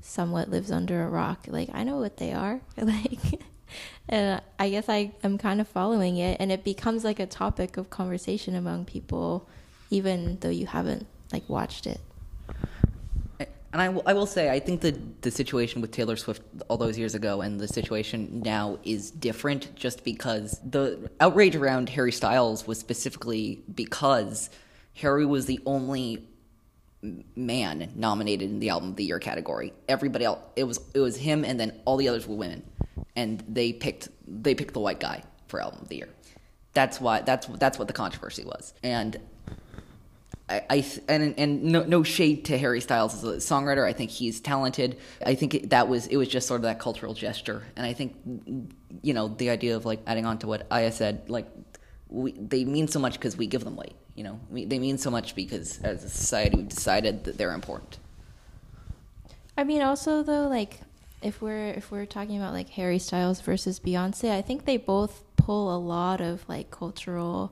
somewhat 0.00 0.48
lives 0.48 0.70
under 0.70 1.02
a 1.02 1.08
rock 1.08 1.46
like 1.48 1.70
i 1.72 1.82
know 1.82 1.96
what 1.96 2.18
they 2.18 2.32
are 2.32 2.60
like 2.76 3.40
and 4.08 4.40
i 4.58 4.68
guess 4.68 4.88
i 4.88 5.10
am 5.22 5.38
kind 5.38 5.60
of 5.62 5.68
following 5.68 6.18
it 6.18 6.36
and 6.38 6.52
it 6.52 6.62
becomes 6.62 7.04
like 7.04 7.18
a 7.18 7.26
topic 7.26 7.78
of 7.78 7.88
conversation 7.88 8.54
among 8.54 8.84
people 8.84 9.48
even 9.94 10.38
though 10.40 10.50
you 10.50 10.66
haven't 10.66 11.06
like 11.32 11.48
watched 11.48 11.86
it 11.86 12.00
and 13.74 13.82
I, 13.82 13.86
I 14.06 14.12
will 14.12 14.26
say, 14.26 14.50
I 14.50 14.60
think 14.60 14.82
the 14.82 14.96
the 15.22 15.32
situation 15.32 15.82
with 15.82 15.90
Taylor 15.90 16.14
Swift 16.14 16.42
all 16.68 16.76
those 16.76 16.96
years 16.96 17.16
ago 17.16 17.40
and 17.40 17.60
the 17.60 17.66
situation 17.66 18.40
now 18.44 18.78
is 18.84 19.10
different, 19.10 19.74
just 19.74 20.04
because 20.04 20.60
the 20.64 21.10
outrage 21.18 21.56
around 21.56 21.88
Harry 21.88 22.12
Styles 22.12 22.68
was 22.68 22.78
specifically 22.78 23.64
because 23.74 24.48
Harry 24.94 25.26
was 25.26 25.46
the 25.46 25.58
only 25.66 26.24
man 27.34 27.90
nominated 27.96 28.48
in 28.48 28.60
the 28.60 28.68
album 28.68 28.90
of 28.90 28.96
the 28.96 29.02
year 29.02 29.18
category. 29.18 29.72
Everybody 29.88 30.24
else, 30.24 30.38
it 30.54 30.64
was 30.64 30.78
it 30.94 31.00
was 31.00 31.16
him, 31.16 31.44
and 31.44 31.58
then 31.58 31.80
all 31.84 31.96
the 31.96 32.08
others 32.08 32.28
were 32.28 32.36
women, 32.36 32.62
and 33.16 33.42
they 33.48 33.72
picked 33.72 34.08
they 34.24 34.54
picked 34.54 34.74
the 34.74 34.80
white 34.80 35.00
guy 35.00 35.24
for 35.48 35.60
album 35.60 35.80
of 35.82 35.88
the 35.88 35.96
year. 35.96 36.08
That's 36.74 37.00
why 37.00 37.22
that's 37.22 37.48
that's 37.48 37.76
what 37.76 37.88
the 37.88 37.94
controversy 37.94 38.44
was, 38.44 38.72
and 38.84 39.18
I, 40.48 40.62
I 40.68 40.86
and 41.08 41.34
and 41.38 41.64
no 41.64 41.84
no 41.84 42.02
shade 42.02 42.44
to 42.46 42.58
Harry 42.58 42.80
Styles 42.80 43.14
as 43.14 43.24
a 43.24 43.36
songwriter. 43.36 43.86
I 43.86 43.94
think 43.94 44.10
he's 44.10 44.40
talented. 44.40 44.98
I 45.24 45.34
think 45.34 45.54
it, 45.54 45.70
that 45.70 45.88
was 45.88 46.06
it 46.08 46.16
was 46.16 46.28
just 46.28 46.46
sort 46.46 46.58
of 46.58 46.62
that 46.64 46.78
cultural 46.78 47.14
gesture, 47.14 47.62
and 47.76 47.86
I 47.86 47.94
think 47.94 48.14
you 49.02 49.14
know 49.14 49.28
the 49.28 49.48
idea 49.48 49.76
of 49.76 49.86
like 49.86 50.00
adding 50.06 50.26
on 50.26 50.38
to 50.40 50.46
what 50.46 50.66
Aya 50.70 50.92
said, 50.92 51.30
like 51.30 51.48
we, 52.08 52.32
they 52.32 52.64
mean 52.64 52.88
so 52.88 53.00
much 53.00 53.14
because 53.14 53.36
we 53.36 53.46
give 53.46 53.64
them 53.64 53.74
weight. 53.74 53.94
You 54.14 54.24
know, 54.24 54.40
we, 54.50 54.66
they 54.66 54.78
mean 54.78 54.98
so 54.98 55.10
much 55.10 55.34
because 55.34 55.80
as 55.80 56.04
a 56.04 56.10
society 56.10 56.56
we've 56.58 56.68
decided 56.68 57.24
that 57.24 57.38
they're 57.38 57.52
important. 57.52 57.98
I 59.56 59.64
mean, 59.64 59.80
also 59.80 60.22
though, 60.22 60.46
like 60.46 60.80
if 61.22 61.40
we're 61.40 61.68
if 61.70 61.90
we're 61.90 62.06
talking 62.06 62.36
about 62.36 62.52
like 62.52 62.68
Harry 62.70 62.98
Styles 62.98 63.40
versus 63.40 63.80
Beyonce, 63.80 64.30
I 64.30 64.42
think 64.42 64.66
they 64.66 64.76
both 64.76 65.22
pull 65.36 65.74
a 65.74 65.78
lot 65.78 66.20
of 66.20 66.46
like 66.50 66.70
cultural 66.70 67.50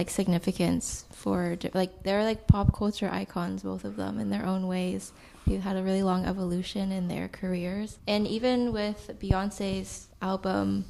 like 0.00 0.08
significance 0.08 1.04
for 1.12 1.58
like 1.74 2.04
they're 2.04 2.24
like 2.24 2.46
pop 2.46 2.72
culture 2.72 3.10
icons 3.12 3.62
both 3.62 3.84
of 3.84 3.96
them 3.96 4.18
in 4.18 4.30
their 4.30 4.46
own 4.46 4.66
ways. 4.66 5.12
They've 5.46 5.60
had 5.60 5.76
a 5.76 5.82
really 5.82 6.02
long 6.02 6.24
evolution 6.24 6.90
in 6.90 7.08
their 7.08 7.28
careers. 7.28 7.98
And 8.08 8.26
even 8.26 8.72
with 8.72 9.10
beyonce's 9.20 10.08
album 10.22 10.86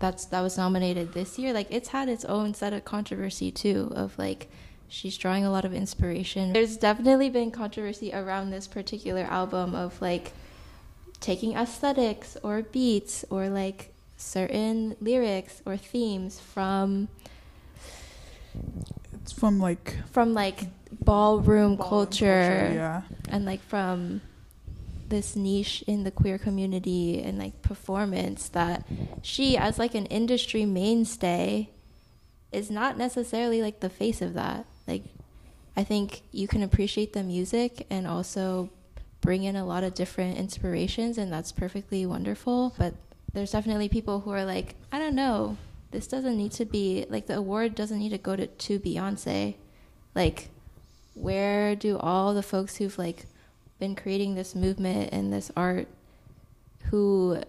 that's 0.00 0.24
that 0.24 0.40
was 0.40 0.56
nominated 0.58 1.12
this 1.12 1.38
year 1.38 1.52
like 1.52 1.68
it's 1.70 1.90
had 1.90 2.08
its 2.08 2.24
own 2.24 2.52
set 2.52 2.72
of 2.72 2.84
controversy 2.84 3.52
too 3.52 3.92
of 3.94 4.18
like 4.18 4.48
she's 4.88 5.16
drawing 5.16 5.44
a 5.44 5.50
lot 5.50 5.64
of 5.64 5.72
inspiration. 5.72 6.52
There's 6.52 6.76
definitely 6.76 7.30
been 7.30 7.52
controversy 7.52 8.12
around 8.12 8.50
this 8.50 8.66
particular 8.66 9.22
album 9.22 9.76
of 9.76 10.02
like 10.02 10.32
taking 11.20 11.54
aesthetics 11.54 12.36
or 12.42 12.62
beats 12.62 13.24
or 13.30 13.48
like 13.48 13.92
certain 14.16 14.96
lyrics 15.00 15.62
or 15.64 15.76
themes 15.76 16.40
from 16.40 17.06
It's 19.14 19.32
from 19.32 19.58
like 19.60 19.96
from 20.10 20.34
like 20.34 20.66
ballroom, 20.90 21.76
ballroom 21.76 21.76
culture, 21.76 22.70
Yeah. 22.74 23.02
and 23.28 23.44
like 23.44 23.60
from 23.62 24.20
this 25.08 25.36
niche 25.36 25.84
in 25.86 26.04
the 26.04 26.10
queer 26.10 26.38
community 26.38 27.20
and 27.22 27.38
like 27.38 27.60
performance 27.62 28.48
that 28.48 28.86
she 29.20 29.56
as 29.58 29.78
like 29.78 29.94
an 29.94 30.06
industry 30.06 30.64
mainstay 30.64 31.68
is 32.50 32.70
not 32.70 32.96
necessarily 32.96 33.60
like 33.60 33.80
the 33.80 33.90
face 33.90 34.22
of 34.22 34.32
that 34.32 34.64
like 34.86 35.02
i 35.76 35.84
think 35.84 36.22
you 36.32 36.48
can 36.48 36.62
appreciate 36.62 37.12
the 37.12 37.22
music 37.22 37.86
and 37.90 38.06
also 38.06 38.70
bring 39.20 39.44
in 39.44 39.54
a 39.54 39.66
lot 39.66 39.84
of 39.84 39.92
different 39.92 40.38
inspirations 40.38 41.18
and 41.18 41.30
that's 41.30 41.52
perfectly 41.52 42.06
wonderful 42.06 42.72
but 42.78 42.94
there's 43.34 43.52
definitely 43.52 43.90
people 43.90 44.20
who 44.20 44.30
are 44.30 44.46
like 44.46 44.76
i 44.92 44.98
don't 44.98 45.14
know 45.14 45.58
this 45.92 46.06
doesn't 46.06 46.36
need 46.36 46.52
to 46.52 46.64
be 46.64 47.06
like 47.08 47.26
the 47.26 47.36
award 47.36 47.74
doesn't 47.74 47.98
need 47.98 48.10
to 48.10 48.18
go 48.18 48.34
to, 48.34 48.46
to 48.46 48.80
beyonce. 48.80 49.54
Like 50.14 50.48
where 51.14 51.76
do 51.76 51.98
all 51.98 52.34
the 52.34 52.42
folks 52.42 52.76
who've 52.76 52.98
like 52.98 53.26
been 53.78 53.94
creating 53.94 54.34
this 54.34 54.54
movement 54.54 55.10
and 55.12 55.32
this 55.32 55.50
art 55.56 55.86
who 56.84 57.42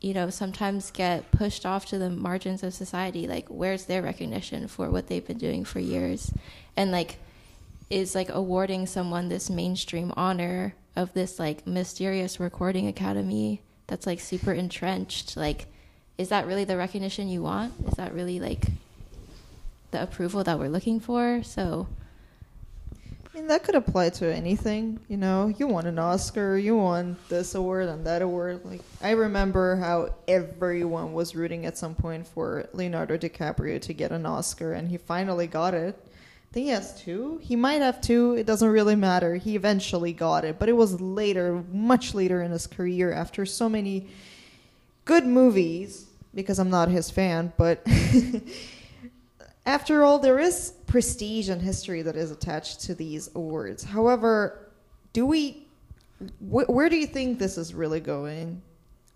you 0.00 0.12
know 0.12 0.30
sometimes 0.30 0.90
get 0.90 1.30
pushed 1.30 1.64
off 1.64 1.86
to 1.86 1.98
the 1.98 2.10
margins 2.10 2.62
of 2.62 2.72
society 2.74 3.26
like 3.26 3.46
where's 3.48 3.84
their 3.84 4.02
recognition 4.02 4.68
for 4.68 4.90
what 4.90 5.06
they've 5.06 5.26
been 5.26 5.38
doing 5.38 5.64
for 5.64 5.78
years? 5.78 6.32
And 6.76 6.90
like 6.90 7.18
is 7.90 8.14
like 8.14 8.28
awarding 8.28 8.86
someone 8.86 9.28
this 9.28 9.48
mainstream 9.48 10.12
honor 10.16 10.74
of 10.94 11.12
this 11.14 11.38
like 11.38 11.66
mysterious 11.66 12.38
recording 12.38 12.86
academy 12.86 13.62
that's 13.86 14.06
like 14.06 14.20
super 14.20 14.52
entrenched 14.52 15.36
like 15.36 15.66
is 16.18 16.28
that 16.28 16.46
really 16.46 16.64
the 16.64 16.76
recognition 16.76 17.28
you 17.28 17.42
want 17.42 17.72
is 17.86 17.94
that 17.94 18.12
really 18.12 18.38
like 18.40 18.66
the 19.92 20.02
approval 20.02 20.44
that 20.44 20.58
we're 20.58 20.68
looking 20.68 21.00
for 21.00 21.42
so 21.42 21.86
I 23.38 23.40
mean, 23.40 23.48
that 23.48 23.62
could 23.62 23.76
apply 23.76 24.10
to 24.10 24.34
anything. 24.34 24.98
You 25.08 25.16
know, 25.16 25.46
you 25.46 25.68
want 25.68 25.86
an 25.86 25.98
Oscar, 25.98 26.56
you 26.56 26.76
want 26.76 27.28
this 27.28 27.54
award 27.54 27.88
and 27.88 28.04
that 28.04 28.20
award. 28.20 28.62
Like, 28.64 28.80
I 29.00 29.12
remember 29.12 29.76
how 29.76 30.14
everyone 30.26 31.12
was 31.12 31.36
rooting 31.36 31.64
at 31.64 31.78
some 31.78 31.94
point 31.94 32.26
for 32.26 32.68
Leonardo 32.72 33.16
DiCaprio 33.16 33.80
to 33.82 33.92
get 33.92 34.10
an 34.10 34.26
Oscar, 34.26 34.72
and 34.72 34.88
he 34.88 34.96
finally 34.96 35.46
got 35.46 35.72
it. 35.72 35.94
I 36.50 36.52
think 36.52 36.64
he 36.64 36.70
has 36.70 37.00
two. 37.00 37.38
He 37.40 37.54
might 37.54 37.80
have 37.80 38.00
two. 38.00 38.34
It 38.34 38.44
doesn't 38.44 38.68
really 38.68 38.96
matter. 38.96 39.36
He 39.36 39.54
eventually 39.54 40.12
got 40.12 40.44
it, 40.44 40.58
but 40.58 40.68
it 40.68 40.76
was 40.76 41.00
later, 41.00 41.62
much 41.70 42.14
later 42.14 42.42
in 42.42 42.50
his 42.50 42.66
career, 42.66 43.12
after 43.12 43.46
so 43.46 43.68
many 43.68 44.08
good 45.04 45.26
movies. 45.26 46.07
Because 46.34 46.58
I'm 46.58 46.70
not 46.70 46.88
his 46.88 47.10
fan, 47.10 47.52
but 47.56 47.86
after 49.66 50.04
all, 50.04 50.18
there 50.18 50.38
is 50.38 50.72
prestige 50.86 51.48
and 51.48 51.60
history 51.60 52.02
that 52.02 52.16
is 52.16 52.30
attached 52.30 52.80
to 52.82 52.94
these 52.94 53.30
awards. 53.34 53.84
However, 53.84 54.68
do 55.12 55.26
we? 55.26 55.66
Wh- 56.40 56.68
where 56.68 56.88
do 56.88 56.96
you 56.96 57.06
think 57.06 57.38
this 57.38 57.56
is 57.58 57.74
really 57.74 58.00
going? 58.00 58.62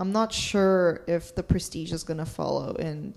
I'm 0.01 0.13
not 0.13 0.33
sure 0.33 1.03
if 1.07 1.35
the 1.35 1.43
prestige 1.43 1.93
is 1.93 2.03
going 2.03 2.19
to 2.19 2.27
follow 2.27 2.75
in 2.75 3.15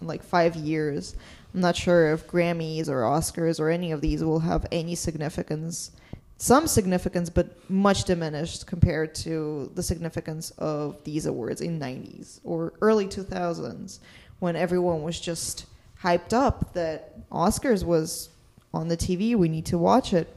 like 0.00 0.22
five 0.22 0.56
years. 0.56 1.14
I'm 1.54 1.60
not 1.60 1.76
sure 1.76 2.12
if 2.12 2.26
Grammys 2.26 2.88
or 2.88 3.02
Oscars 3.02 3.60
or 3.60 3.70
any 3.70 3.92
of 3.92 4.00
these 4.00 4.22
will 4.22 4.40
have 4.40 4.66
any 4.72 4.94
significance. 4.94 5.90
Some 6.38 6.66
significance, 6.66 7.30
but 7.30 7.70
much 7.70 8.04
diminished 8.04 8.66
compared 8.66 9.14
to 9.16 9.70
the 9.74 9.82
significance 9.82 10.50
of 10.58 11.02
these 11.04 11.24
awards 11.24 11.62
in 11.62 11.80
90s 11.80 12.40
or 12.44 12.74
early 12.82 13.06
2000s 13.06 14.00
when 14.38 14.54
everyone 14.54 15.02
was 15.02 15.18
just 15.18 15.66
hyped 16.02 16.34
up 16.34 16.74
that 16.74 17.28
Oscars 17.30 17.84
was 17.84 18.28
on 18.74 18.88
the 18.88 18.96
TV. 18.96 19.34
We 19.34 19.48
need 19.48 19.66
to 19.66 19.78
watch 19.78 20.12
it. 20.12 20.28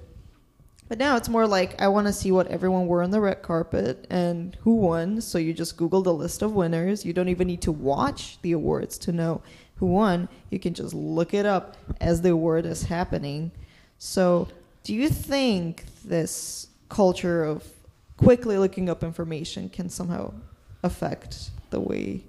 But 0.87 0.97
now 0.97 1.17
it's 1.17 1.29
more 1.29 1.45
like 1.45 1.79
I 1.79 1.87
want 1.89 2.07
to 2.07 2.13
see 2.13 2.31
what 2.31 2.47
everyone 2.47 2.87
wore 2.87 3.03
on 3.03 3.11
the 3.11 3.21
red 3.21 3.43
carpet 3.43 4.07
and 4.09 4.57
who 4.61 4.75
won. 4.75 5.21
So 5.21 5.37
you 5.37 5.53
just 5.53 5.77
Google 5.77 6.01
the 6.01 6.13
list 6.13 6.41
of 6.41 6.53
winners. 6.53 7.05
You 7.05 7.13
don't 7.13 7.29
even 7.29 7.47
need 7.47 7.61
to 7.63 7.71
watch 7.71 8.41
the 8.41 8.53
awards 8.53 8.97
to 8.99 9.11
know 9.11 9.41
who 9.75 9.85
won. 9.85 10.29
You 10.49 10.59
can 10.59 10.73
just 10.73 10.93
look 10.93 11.33
it 11.33 11.45
up 11.45 11.77
as 12.01 12.21
the 12.21 12.31
award 12.31 12.65
is 12.65 12.83
happening. 12.83 13.51
So, 13.99 14.47
do 14.89 14.95
you 14.95 15.07
think 15.07 15.85
this 16.03 16.65
culture 16.89 17.43
of 17.43 17.63
quickly 18.17 18.57
looking 18.57 18.89
up 18.89 19.03
information 19.03 19.69
can 19.69 19.87
somehow 19.87 20.33
affect 20.81 21.51
the 21.69 21.79
way 21.79 22.23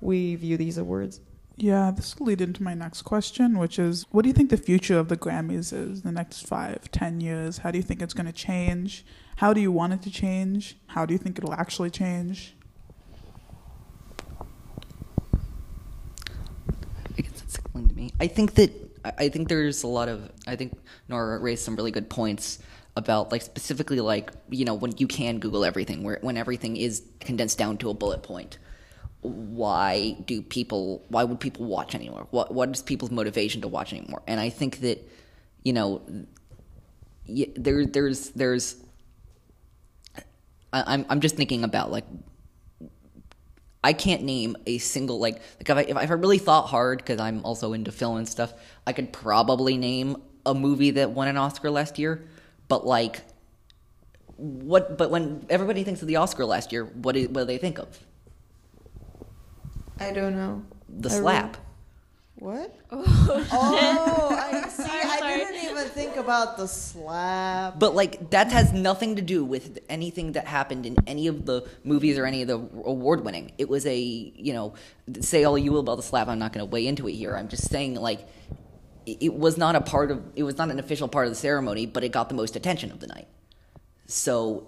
we 0.00 0.34
view 0.34 0.56
these 0.56 0.78
awards? 0.78 1.20
Yeah, 1.56 1.90
this 1.94 2.18
will 2.18 2.28
lead 2.28 2.40
into 2.40 2.62
my 2.62 2.72
next 2.72 3.02
question, 3.02 3.58
which 3.58 3.78
is 3.78 4.06
what 4.12 4.22
do 4.22 4.30
you 4.30 4.32
think 4.32 4.48
the 4.48 4.56
future 4.56 4.98
of 4.98 5.08
the 5.08 5.18
Grammys 5.18 5.74
is 5.74 5.98
in 5.98 6.02
the 6.04 6.10
next 6.10 6.46
five, 6.46 6.90
ten 6.90 7.20
years? 7.20 7.58
How 7.58 7.70
do 7.70 7.76
you 7.76 7.82
think 7.82 8.00
it's 8.00 8.14
going 8.14 8.24
to 8.24 8.32
change? 8.32 9.04
How 9.36 9.52
do 9.52 9.60
you 9.60 9.70
want 9.70 9.92
it 9.92 10.00
to 10.00 10.10
change? 10.10 10.78
How 10.86 11.04
do 11.04 11.12
you 11.12 11.18
think 11.18 11.36
it'll 11.36 11.52
actually 11.52 11.90
change? 11.90 12.54
I 17.18 17.20
guess 17.20 17.32
that's 17.32 17.56
explained 17.56 17.90
to 17.90 17.94
me. 17.94 18.10
I 18.18 18.26
think 18.26 18.54
that 18.54 18.85
I 19.18 19.28
think 19.28 19.48
there's 19.48 19.82
a 19.82 19.86
lot 19.88 20.08
of 20.08 20.30
I 20.46 20.56
think 20.56 20.78
Nora 21.08 21.38
raised 21.38 21.64
some 21.64 21.76
really 21.76 21.90
good 21.90 22.08
points 22.08 22.58
about 22.96 23.30
like 23.30 23.42
specifically 23.42 24.00
like 24.00 24.32
you 24.50 24.64
know 24.64 24.74
when 24.74 24.96
you 24.96 25.06
can 25.06 25.38
Google 25.38 25.64
everything 25.64 26.02
where 26.02 26.18
when 26.22 26.36
everything 26.36 26.76
is 26.76 27.02
condensed 27.20 27.58
down 27.58 27.78
to 27.78 27.90
a 27.90 27.94
bullet 27.94 28.22
point. 28.22 28.58
Why 29.22 30.16
do 30.26 30.40
people? 30.40 31.04
Why 31.08 31.24
would 31.24 31.40
people 31.40 31.66
watch 31.66 31.94
anymore? 31.94 32.28
What 32.30 32.54
What 32.54 32.70
is 32.70 32.82
people's 32.82 33.10
motivation 33.10 33.60
to 33.62 33.68
watch 33.68 33.92
anymore? 33.92 34.22
And 34.26 34.38
I 34.38 34.50
think 34.50 34.80
that 34.80 35.08
you 35.64 35.72
know 35.72 36.02
there 37.26 37.86
there's 37.86 38.30
there's 38.30 38.76
I, 40.72 40.94
I'm 40.94 41.06
I'm 41.08 41.20
just 41.20 41.36
thinking 41.36 41.64
about 41.64 41.90
like 41.90 42.04
I 43.86 43.92
can't 43.92 44.24
name 44.24 44.56
a 44.66 44.78
single 44.78 45.20
like 45.20 45.40
like 45.60 45.86
if 45.86 45.96
I 45.96 46.02
if 46.06 46.10
I 46.10 46.14
really 46.14 46.38
thought 46.38 46.66
hard 46.66 46.98
because 46.98 47.20
I'm 47.20 47.44
also 47.44 47.72
into 47.72 47.92
film 47.92 48.16
and 48.16 48.28
stuff, 48.28 48.52
I 48.84 48.92
could 48.92 49.12
probably 49.12 49.76
name 49.76 50.16
a 50.44 50.54
movie 50.54 50.90
that 50.90 51.12
won 51.12 51.28
an 51.28 51.36
Oscar 51.36 51.70
last 51.70 51.96
year. 51.96 52.26
But 52.66 52.84
like, 52.84 53.22
what? 54.38 54.98
But 54.98 55.12
when 55.12 55.46
everybody 55.48 55.84
thinks 55.84 56.02
of 56.02 56.08
the 56.08 56.16
Oscar 56.16 56.44
last 56.44 56.72
year, 56.72 56.84
what 56.84 57.14
do, 57.14 57.28
what 57.28 57.42
do 57.42 57.44
they 57.44 57.58
think 57.58 57.78
of? 57.78 57.96
I 60.00 60.10
don't 60.10 60.34
know. 60.34 60.64
The 60.88 61.08
I 61.08 61.12
really- 61.12 61.22
slap. 61.22 61.56
What? 62.38 62.74
oh, 62.90 63.46
Oh, 63.50 64.36
I 64.36 64.68
see. 64.68 64.82
I'm 64.82 65.10
I 65.10 65.18
sorry. 65.18 65.38
didn't 65.38 65.70
even 65.70 65.88
think 65.88 66.16
about 66.16 66.58
the 66.58 66.68
slap. 66.68 67.78
But 67.78 67.94
like 67.94 68.30
that 68.30 68.52
has 68.52 68.72
nothing 68.72 69.16
to 69.16 69.22
do 69.22 69.42
with 69.44 69.78
anything 69.88 70.32
that 70.32 70.46
happened 70.46 70.84
in 70.84 70.96
any 71.06 71.28
of 71.28 71.46
the 71.46 71.66
movies 71.82 72.18
or 72.18 72.26
any 72.26 72.42
of 72.42 72.48
the 72.48 72.58
award 72.84 73.24
winning. 73.24 73.52
It 73.56 73.68
was 73.70 73.86
a 73.86 73.98
you 73.98 74.52
know 74.52 74.74
say 75.20 75.44
all 75.44 75.56
you 75.56 75.72
will 75.72 75.80
about 75.80 75.96
the 75.96 76.02
slap. 76.02 76.28
I'm 76.28 76.38
not 76.38 76.52
going 76.52 76.64
to 76.66 76.70
weigh 76.70 76.86
into 76.86 77.08
it 77.08 77.12
here. 77.12 77.34
I'm 77.36 77.48
just 77.48 77.70
saying 77.70 77.94
like 77.94 78.26
it, 79.06 79.18
it 79.20 79.34
was 79.34 79.56
not 79.56 79.74
a 79.74 79.80
part 79.80 80.10
of 80.10 80.22
it 80.36 80.42
was 80.42 80.58
not 80.58 80.70
an 80.70 80.78
official 80.78 81.08
part 81.08 81.26
of 81.26 81.32
the 81.32 81.36
ceremony, 81.36 81.86
but 81.86 82.04
it 82.04 82.12
got 82.12 82.28
the 82.28 82.34
most 82.34 82.54
attention 82.54 82.92
of 82.92 83.00
the 83.00 83.06
night. 83.06 83.28
So 84.06 84.66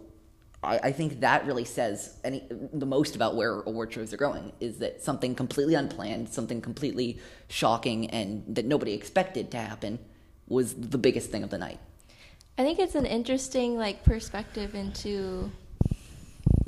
I, 0.63 0.79
I 0.79 0.93
think 0.93 1.21
that 1.21 1.47
really 1.47 1.65
says 1.65 2.17
any 2.25 2.43
the 2.73 2.87
most 2.87 3.15
about 3.17 3.37
where 3.37 3.61
award 3.61 3.93
shows 3.93 4.13
are 4.13 4.17
going 4.17 4.53
is 4.61 4.79
that 4.79 5.03
something 5.03 5.35
completely 5.35 5.75
unplanned, 5.75 6.29
something 6.29 6.61
completely 6.61 7.19
shocking, 7.49 8.11
and 8.11 8.45
that 8.49 8.65
nobody 8.65 8.93
expected 8.93 9.51
to 9.53 9.59
happen 9.59 9.99
was 10.49 10.75
the 10.75 10.99
biggest 10.99 11.31
thing 11.31 11.43
of 11.43 11.51
the 11.51 11.59
night. 11.59 11.79
I 12.57 12.63
think 12.63 12.79
it's 12.79 12.97
an 12.97 13.07
interesting 13.07 13.77
like 13.77 14.03
perspective 14.03 14.75
into 14.75 15.53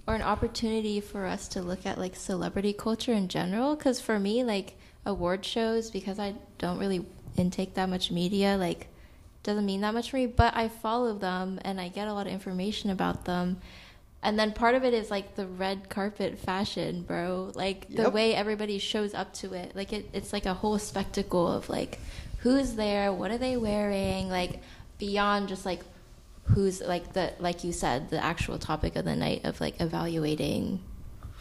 or 0.06 0.14
an 0.14 0.22
opportunity 0.22 1.00
for 1.00 1.26
us 1.26 1.48
to 1.48 1.62
look 1.62 1.84
at 1.84 1.98
like 1.98 2.14
celebrity 2.14 2.72
culture 2.72 3.12
in 3.12 3.28
general 3.28 3.76
cuz 3.76 4.00
for 4.00 4.18
me 4.18 4.44
like 4.44 4.76
award 5.04 5.44
shows 5.44 5.90
because 5.90 6.18
I 6.18 6.34
don't 6.58 6.78
really 6.78 7.04
intake 7.36 7.74
that 7.74 7.88
much 7.88 8.10
media 8.10 8.56
like 8.56 8.88
doesn't 9.42 9.66
mean 9.66 9.80
that 9.80 9.94
much 9.94 10.10
for 10.10 10.16
me 10.16 10.26
but 10.26 10.54
I 10.56 10.68
follow 10.68 11.14
them 11.14 11.58
and 11.64 11.80
I 11.80 11.88
get 11.88 12.08
a 12.08 12.12
lot 12.12 12.26
of 12.26 12.32
information 12.32 12.90
about 12.90 13.24
them 13.24 13.58
and 14.22 14.38
then 14.38 14.52
part 14.52 14.74
of 14.74 14.84
it 14.84 14.92
is 14.92 15.10
like 15.10 15.34
the 15.34 15.46
red 15.46 15.88
carpet 15.88 16.38
fashion 16.38 17.02
bro 17.02 17.52
like 17.54 17.88
the 17.88 18.02
Yep. 18.02 18.12
way 18.12 18.34
everybody 18.34 18.78
shows 18.78 19.14
up 19.14 19.32
to 19.34 19.54
it 19.54 19.74
like 19.74 19.92
it, 19.92 20.08
it's 20.12 20.32
like 20.32 20.46
a 20.46 20.54
whole 20.54 20.78
spectacle 20.78 21.46
of 21.50 21.68
like 21.68 21.98
who's 22.40 22.72
there, 22.74 23.12
what 23.12 23.30
are 23.30 23.36
they 23.38 23.56
wearing, 23.56 24.28
like 24.30 24.60
beyond 24.98 25.48
just 25.48 25.66
like 25.66 25.80
who's 26.44 26.80
like 26.80 27.12
the 27.12 27.32
like 27.38 27.64
you 27.64 27.72
said 27.72 28.08
the 28.10 28.22
actual 28.22 28.58
topic 28.58 28.96
of 28.96 29.04
the 29.04 29.14
night 29.14 29.44
of 29.44 29.60
like 29.60 29.80
evaluating 29.80 30.80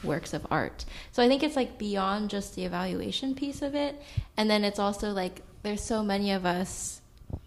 works 0.04 0.34
of 0.34 0.46
art. 0.52 0.86
So 1.12 1.24
I 1.24 1.28
think 1.28 1.42
it's 1.44 1.56
like 1.56 1.78
beyond 1.78 2.30
just 2.30 2.56
the 2.56 2.66
evaluation 2.66 3.34
piece 3.36 3.62
of 3.62 3.76
it, 3.76 3.96
and 4.38 4.50
then 4.50 4.64
it's 4.64 4.80
also 4.80 5.12
like 5.12 5.42
there's 5.64 5.82
so 5.82 6.04
many 6.04 6.32
of 6.32 6.46
us 6.46 6.99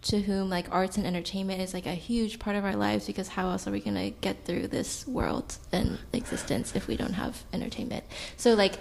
to 0.02 0.20
whom 0.20 0.50
like 0.50 0.66
arts 0.70 0.96
and 0.96 1.06
entertainment 1.06 1.60
is 1.60 1.72
like 1.72 1.86
a 1.86 1.94
huge 1.94 2.38
part 2.38 2.56
of 2.56 2.64
our 2.64 2.76
lives 2.76 3.06
because 3.06 3.28
how 3.28 3.50
else 3.50 3.66
are 3.66 3.70
we 3.70 3.80
going 3.80 3.96
to 3.96 4.10
get 4.20 4.44
through 4.44 4.68
this 4.68 5.06
world 5.06 5.56
and 5.72 5.98
existence 6.12 6.74
if 6.74 6.88
we 6.88 6.96
don't 6.96 7.14
have 7.14 7.42
entertainment? 7.52 8.04
So 8.36 8.54
like 8.54 8.74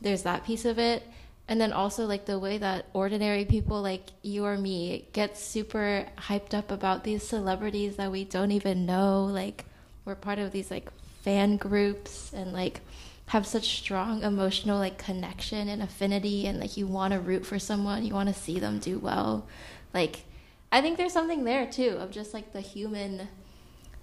there's 0.00 0.22
that 0.22 0.44
piece 0.44 0.64
of 0.64 0.78
it. 0.78 1.02
And 1.48 1.60
then 1.60 1.72
also 1.72 2.06
like 2.06 2.26
the 2.26 2.38
way 2.38 2.58
that 2.58 2.86
ordinary 2.92 3.44
people 3.44 3.80
like 3.80 4.02
you 4.22 4.44
or 4.44 4.58
me 4.58 5.08
get 5.12 5.38
super 5.38 6.06
hyped 6.16 6.52
up 6.52 6.70
about 6.70 7.04
these 7.04 7.26
celebrities 7.26 7.96
that 7.96 8.12
we 8.12 8.24
don't 8.24 8.52
even 8.52 8.84
know 8.84 9.24
like 9.24 9.64
we're 10.04 10.14
part 10.14 10.38
of 10.38 10.52
these 10.52 10.70
like 10.70 10.90
fan 11.22 11.56
groups 11.56 12.32
and 12.34 12.52
like 12.52 12.80
have 13.26 13.46
such 13.46 13.78
strong 13.78 14.22
emotional 14.22 14.78
like 14.78 14.98
connection 14.98 15.68
and 15.68 15.82
affinity 15.82 16.46
and 16.46 16.60
like 16.60 16.76
you 16.76 16.86
want 16.86 17.14
to 17.14 17.18
root 17.18 17.46
for 17.46 17.58
someone 17.58 18.04
you 18.04 18.14
want 18.14 18.28
to 18.28 18.34
see 18.34 18.58
them 18.58 18.78
do 18.78 18.98
well. 18.98 19.46
Like 19.94 20.24
i 20.72 20.80
think 20.80 20.96
there's 20.96 21.12
something 21.12 21.44
there 21.44 21.66
too 21.66 21.96
of 22.00 22.10
just 22.10 22.34
like 22.34 22.52
the 22.52 22.60
human 22.60 23.28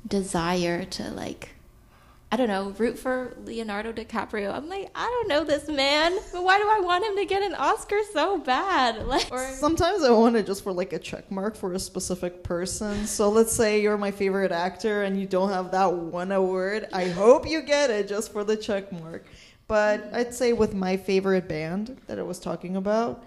desire 0.07 0.85
to 0.85 1.09
like 1.11 1.55
I 2.31 2.37
don't 2.37 2.47
know, 2.47 2.71
root 2.71 2.99
for 2.99 3.33
Leonardo 3.45 3.93
DiCaprio. 3.93 4.53
I'm 4.53 4.67
like, 4.67 4.89
I 4.93 5.05
don't 5.05 5.27
know 5.29 5.43
this 5.45 5.69
man, 5.69 6.17
but 6.33 6.43
why 6.43 6.57
do 6.57 6.67
I 6.67 6.81
want 6.81 7.05
him 7.05 7.15
to 7.15 7.25
get 7.25 7.43
an 7.43 7.53
Oscar 7.53 7.99
so 8.11 8.37
bad? 8.37 9.05
Like, 9.07 9.31
or 9.31 9.47
Sometimes 9.53 10.03
I 10.03 10.09
want 10.09 10.35
it 10.35 10.45
just 10.45 10.63
for 10.63 10.73
like 10.73 10.91
a 10.91 10.99
check 10.99 11.31
mark 11.31 11.55
for 11.55 11.71
a 11.73 11.79
specific 11.79 12.43
person. 12.43 13.05
So 13.05 13.29
let's 13.29 13.53
say 13.53 13.81
you're 13.81 13.97
my 13.97 14.11
favorite 14.11 14.51
actor 14.51 15.03
and 15.03 15.17
you 15.17 15.27
don't 15.27 15.49
have 15.49 15.71
that 15.71 15.93
one 15.93 16.31
award. 16.31 16.87
I 16.91 17.07
hope 17.07 17.47
you 17.47 17.61
get 17.61 17.89
it 17.91 18.09
just 18.09 18.33
for 18.33 18.43
the 18.43 18.57
check 18.57 18.91
mark. 18.91 19.25
But 19.67 20.09
I'd 20.11 20.33
say 20.33 20.51
with 20.53 20.73
my 20.73 20.97
favorite 20.97 21.47
band 21.47 22.01
that 22.07 22.19
I 22.19 22.23
was 22.23 22.39
talking 22.39 22.75
about, 22.75 23.23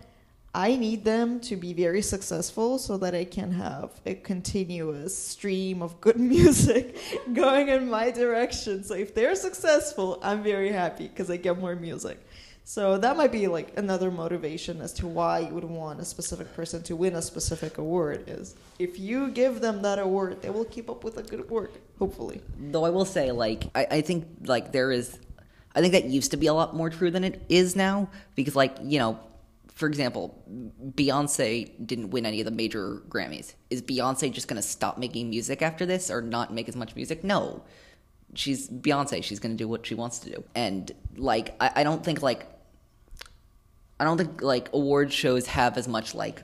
I 0.55 0.77
need 0.77 1.05
them 1.05 1.41
to 1.41 1.57
be 1.57 1.73
very 1.73 2.01
successful 2.01 2.79
so 2.79 2.97
that 2.99 3.15
I 3.15 3.25
can 3.25 3.53
have 3.53 3.91
a 4.07 4.15
continuous 4.15 5.17
stream 5.17 5.83
of 5.83 6.01
good 6.01 6.19
music 6.37 6.97
going 7.33 7.69
in 7.69 7.89
my 7.89 8.11
direction. 8.11 8.83
So 8.83 8.95
if 8.95 9.15
they're 9.15 9.35
successful, 9.35 10.19
I'm 10.23 10.43
very 10.43 10.73
happy 10.73 11.09
because 11.09 11.31
I 11.31 11.37
get 11.37 11.59
more 11.59 11.77
music. 11.77 12.19
So 12.65 12.99
that 12.99 13.17
might 13.17 13.33
be 13.33 13.47
like 13.47 13.79
another 13.79 14.11
motivation 14.11 14.83
as 14.83 14.93
to 14.95 15.07
why 15.07 15.39
you 15.39 15.55
would 15.55 15.65
want 15.65 16.01
a 16.01 16.05
specific 16.05 16.53
person 16.55 16.83
to 16.83 16.97
win 16.97 17.15
a 17.15 17.23
specific 17.23 17.79
award 17.79 18.25
is 18.27 18.57
if 18.79 18.99
you 18.99 19.29
give 19.29 19.63
them 19.63 19.81
that 19.83 19.99
award, 19.99 20.43
they 20.43 20.51
will 20.51 20.67
keep 20.67 20.91
up 20.91 21.03
with 21.03 21.15
the 21.15 21.23
good 21.23 21.49
work, 21.49 21.73
hopefully. 21.99 22.43
Though 22.59 22.85
I 22.85 22.91
will 22.91 23.07
say, 23.07 23.33
like, 23.33 23.71
I, 23.75 23.87
I 23.91 24.01
think 24.03 24.27
like 24.45 24.73
there 24.73 24.93
is, 24.93 25.19
I 25.75 25.81
think 25.81 25.93
that 25.93 26.05
used 26.05 26.31
to 26.33 26.37
be 26.37 26.47
a 26.47 26.53
lot 26.53 26.77
more 26.77 26.91
true 26.91 27.11
than 27.11 27.25
it 27.25 27.43
is 27.49 27.75
now 27.75 28.11
because, 28.35 28.55
like, 28.55 28.77
you 28.83 28.99
know, 28.99 29.19
for 29.79 29.87
example, 29.87 30.43
Beyonce 30.97 31.71
didn't 31.87 32.11
win 32.11 32.27
any 32.27 32.41
of 32.41 32.47
the 32.47 32.51
major 32.51 33.01
Grammys. 33.09 33.55
Is 33.71 33.81
Beyonce 33.81 34.33
just 34.33 34.49
going 34.49 34.61
to 34.61 34.67
stop 34.67 34.99
making 34.99 35.31
music 35.31 35.63
after 35.63 35.87
this 35.87 36.11
or 36.11 36.21
not 36.21 36.53
make 36.53 36.69
as 36.69 36.75
much 36.75 36.97
music? 36.97 37.23
No. 37.23 37.63
She's 38.35 38.69
Beyonce. 38.69 39.23
She's 39.23 39.39
going 39.39 39.53
to 39.53 39.57
do 39.57 39.69
what 39.69 39.87
she 39.87 39.95
wants 39.95 40.19
to 40.19 40.31
do. 40.31 40.45
And, 40.57 40.91
like, 41.17 41.55
I, 41.61 41.71
I 41.77 41.83
don't 41.85 42.03
think, 42.03 42.23
like, 42.23 42.49
I 44.01 44.05
don't 44.05 44.19
think, 44.19 44.43
like, 44.43 44.69
award 44.73 45.13
shows 45.13 45.47
have 45.47 45.79
as 45.79 45.87
much, 45.87 46.13
like, 46.13 46.43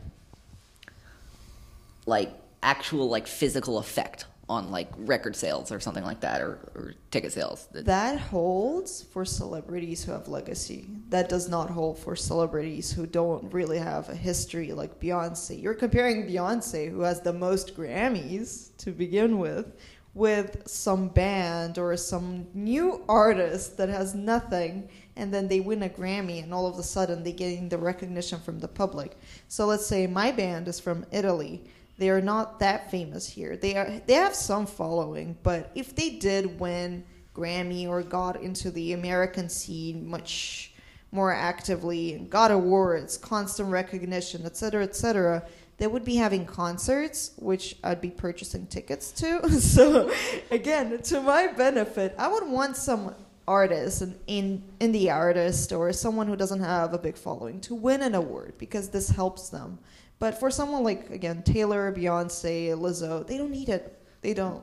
like, 2.06 2.32
actual, 2.62 3.08
like, 3.08 3.26
physical 3.26 3.78
effect 3.78 4.26
on 4.48 4.70
like 4.70 4.88
record 4.96 5.34
sales 5.34 5.72
or 5.72 5.80
something 5.80 6.04
like 6.04 6.20
that 6.20 6.40
or, 6.40 6.58
or 6.74 6.94
ticket 7.10 7.32
sales 7.32 7.66
That 7.72 8.18
holds 8.18 9.02
for 9.02 9.24
celebrities 9.24 10.04
who 10.04 10.12
have 10.12 10.28
legacy. 10.28 10.88
That 11.08 11.28
does 11.28 11.48
not 11.48 11.70
hold 11.70 11.98
for 11.98 12.14
celebrities 12.14 12.92
who 12.92 13.06
don't 13.06 13.52
really 13.52 13.78
have 13.78 14.08
a 14.08 14.14
history 14.14 14.72
like 14.72 15.00
Beyonce. 15.00 15.60
You're 15.62 15.74
comparing 15.74 16.26
Beyonce, 16.26 16.90
who 16.90 17.00
has 17.00 17.20
the 17.20 17.32
most 17.32 17.76
Grammys 17.76 18.76
to 18.78 18.90
begin 18.90 19.38
with, 19.38 19.76
with 20.12 20.62
some 20.68 21.08
band 21.08 21.78
or 21.78 21.96
some 21.96 22.46
new 22.54 23.02
artist 23.08 23.76
that 23.78 23.88
has 23.88 24.14
nothing 24.14 24.88
and 25.16 25.32
then 25.32 25.48
they 25.48 25.60
win 25.60 25.82
a 25.82 25.88
Grammy 25.88 26.42
and 26.42 26.52
all 26.52 26.66
of 26.66 26.78
a 26.78 26.82
sudden 26.82 27.22
they 27.22 27.32
gain 27.32 27.68
the 27.68 27.78
recognition 27.78 28.40
from 28.40 28.60
the 28.60 28.68
public. 28.68 29.16
So 29.48 29.66
let's 29.66 29.86
say 29.86 30.06
my 30.06 30.32
band 30.32 30.68
is 30.68 30.78
from 30.78 31.06
Italy 31.10 31.64
they 31.98 32.10
are 32.10 32.20
not 32.20 32.58
that 32.58 32.90
famous 32.90 33.28
here. 33.28 33.56
They 33.56 33.76
are 33.76 34.00
they 34.06 34.14
have 34.14 34.34
some 34.34 34.66
following, 34.66 35.36
but 35.42 35.70
if 35.74 35.94
they 35.94 36.10
did 36.10 36.58
win 36.58 37.04
Grammy 37.34 37.88
or 37.88 38.02
got 38.02 38.40
into 38.40 38.70
the 38.70 38.92
American 38.92 39.48
scene 39.48 40.06
much 40.06 40.72
more 41.12 41.32
actively 41.32 42.14
and 42.14 42.28
got 42.28 42.50
awards, 42.50 43.16
constant 43.16 43.70
recognition, 43.70 44.44
etc., 44.44 44.82
etc., 44.82 45.44
they 45.76 45.86
would 45.86 46.04
be 46.04 46.16
having 46.16 46.44
concerts, 46.44 47.32
which 47.36 47.76
I'd 47.82 48.00
be 48.00 48.10
purchasing 48.10 48.66
tickets 48.66 49.10
to. 49.12 49.48
so, 49.60 50.12
again, 50.50 51.00
to 51.02 51.20
my 51.20 51.48
benefit, 51.48 52.14
I 52.18 52.28
would 52.28 52.48
want 52.48 52.76
some 52.76 53.14
artist, 53.46 54.02
an 54.02 54.18
in, 54.26 54.62
indie 54.80 55.12
artist, 55.12 55.72
or 55.72 55.92
someone 55.92 56.26
who 56.26 56.36
doesn't 56.36 56.60
have 56.60 56.94
a 56.94 56.98
big 56.98 57.16
following 57.16 57.60
to 57.62 57.74
win 57.74 58.02
an 58.02 58.14
award 58.14 58.54
because 58.58 58.88
this 58.90 59.08
helps 59.08 59.48
them. 59.48 59.78
But 60.18 60.38
for 60.38 60.50
someone 60.50 60.84
like 60.84 61.10
again 61.10 61.42
Taylor, 61.42 61.92
Beyonce, 61.92 62.68
Lizzo, 62.70 63.26
they 63.26 63.36
don't 63.38 63.50
need 63.50 63.68
it. 63.68 64.00
They 64.20 64.34
don't. 64.34 64.62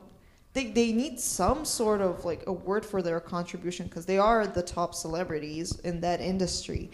They 0.54 0.66
they 0.70 0.92
need 0.92 1.20
some 1.20 1.64
sort 1.64 2.00
of 2.00 2.24
like 2.24 2.44
award 2.46 2.84
for 2.84 3.02
their 3.02 3.20
contribution 3.20 3.86
because 3.86 4.06
they 4.06 4.18
are 4.18 4.46
the 4.46 4.62
top 4.62 4.94
celebrities 4.94 5.78
in 5.80 6.00
that 6.00 6.20
industry. 6.20 6.90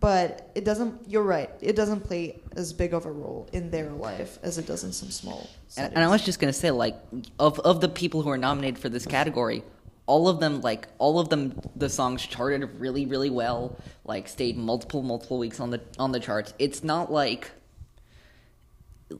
But 0.00 0.50
it 0.54 0.64
doesn't. 0.64 1.08
You're 1.08 1.22
right. 1.22 1.50
It 1.60 1.76
doesn't 1.76 2.00
play 2.00 2.40
as 2.56 2.72
big 2.72 2.92
of 2.92 3.06
a 3.06 3.12
role 3.12 3.48
in 3.52 3.70
their 3.70 3.90
life 3.90 4.38
as 4.42 4.58
it 4.58 4.66
does 4.66 4.84
in 4.84 4.92
some 4.92 5.10
small. 5.10 5.48
And, 5.76 5.94
and 5.94 6.04
I 6.04 6.08
was 6.08 6.24
just 6.24 6.40
gonna 6.40 6.52
say, 6.52 6.70
like, 6.70 6.96
of 7.38 7.58
of 7.60 7.80
the 7.80 7.88
people 7.88 8.22
who 8.22 8.28
are 8.28 8.36
nominated 8.36 8.78
for 8.78 8.90
this 8.90 9.06
category, 9.06 9.62
all 10.06 10.28
of 10.28 10.40
them 10.40 10.60
like 10.60 10.88
all 10.98 11.18
of 11.18 11.28
them 11.28 11.58
the 11.76 11.88
songs 11.88 12.22
charted 12.26 12.68
really 12.78 13.06
really 13.06 13.30
well 13.30 13.76
like 14.04 14.28
stayed 14.28 14.56
multiple 14.56 15.02
multiple 15.02 15.38
weeks 15.38 15.60
on 15.60 15.70
the 15.70 15.80
on 15.98 16.12
the 16.12 16.20
charts 16.20 16.52
it's 16.58 16.84
not 16.84 17.10
like 17.10 17.50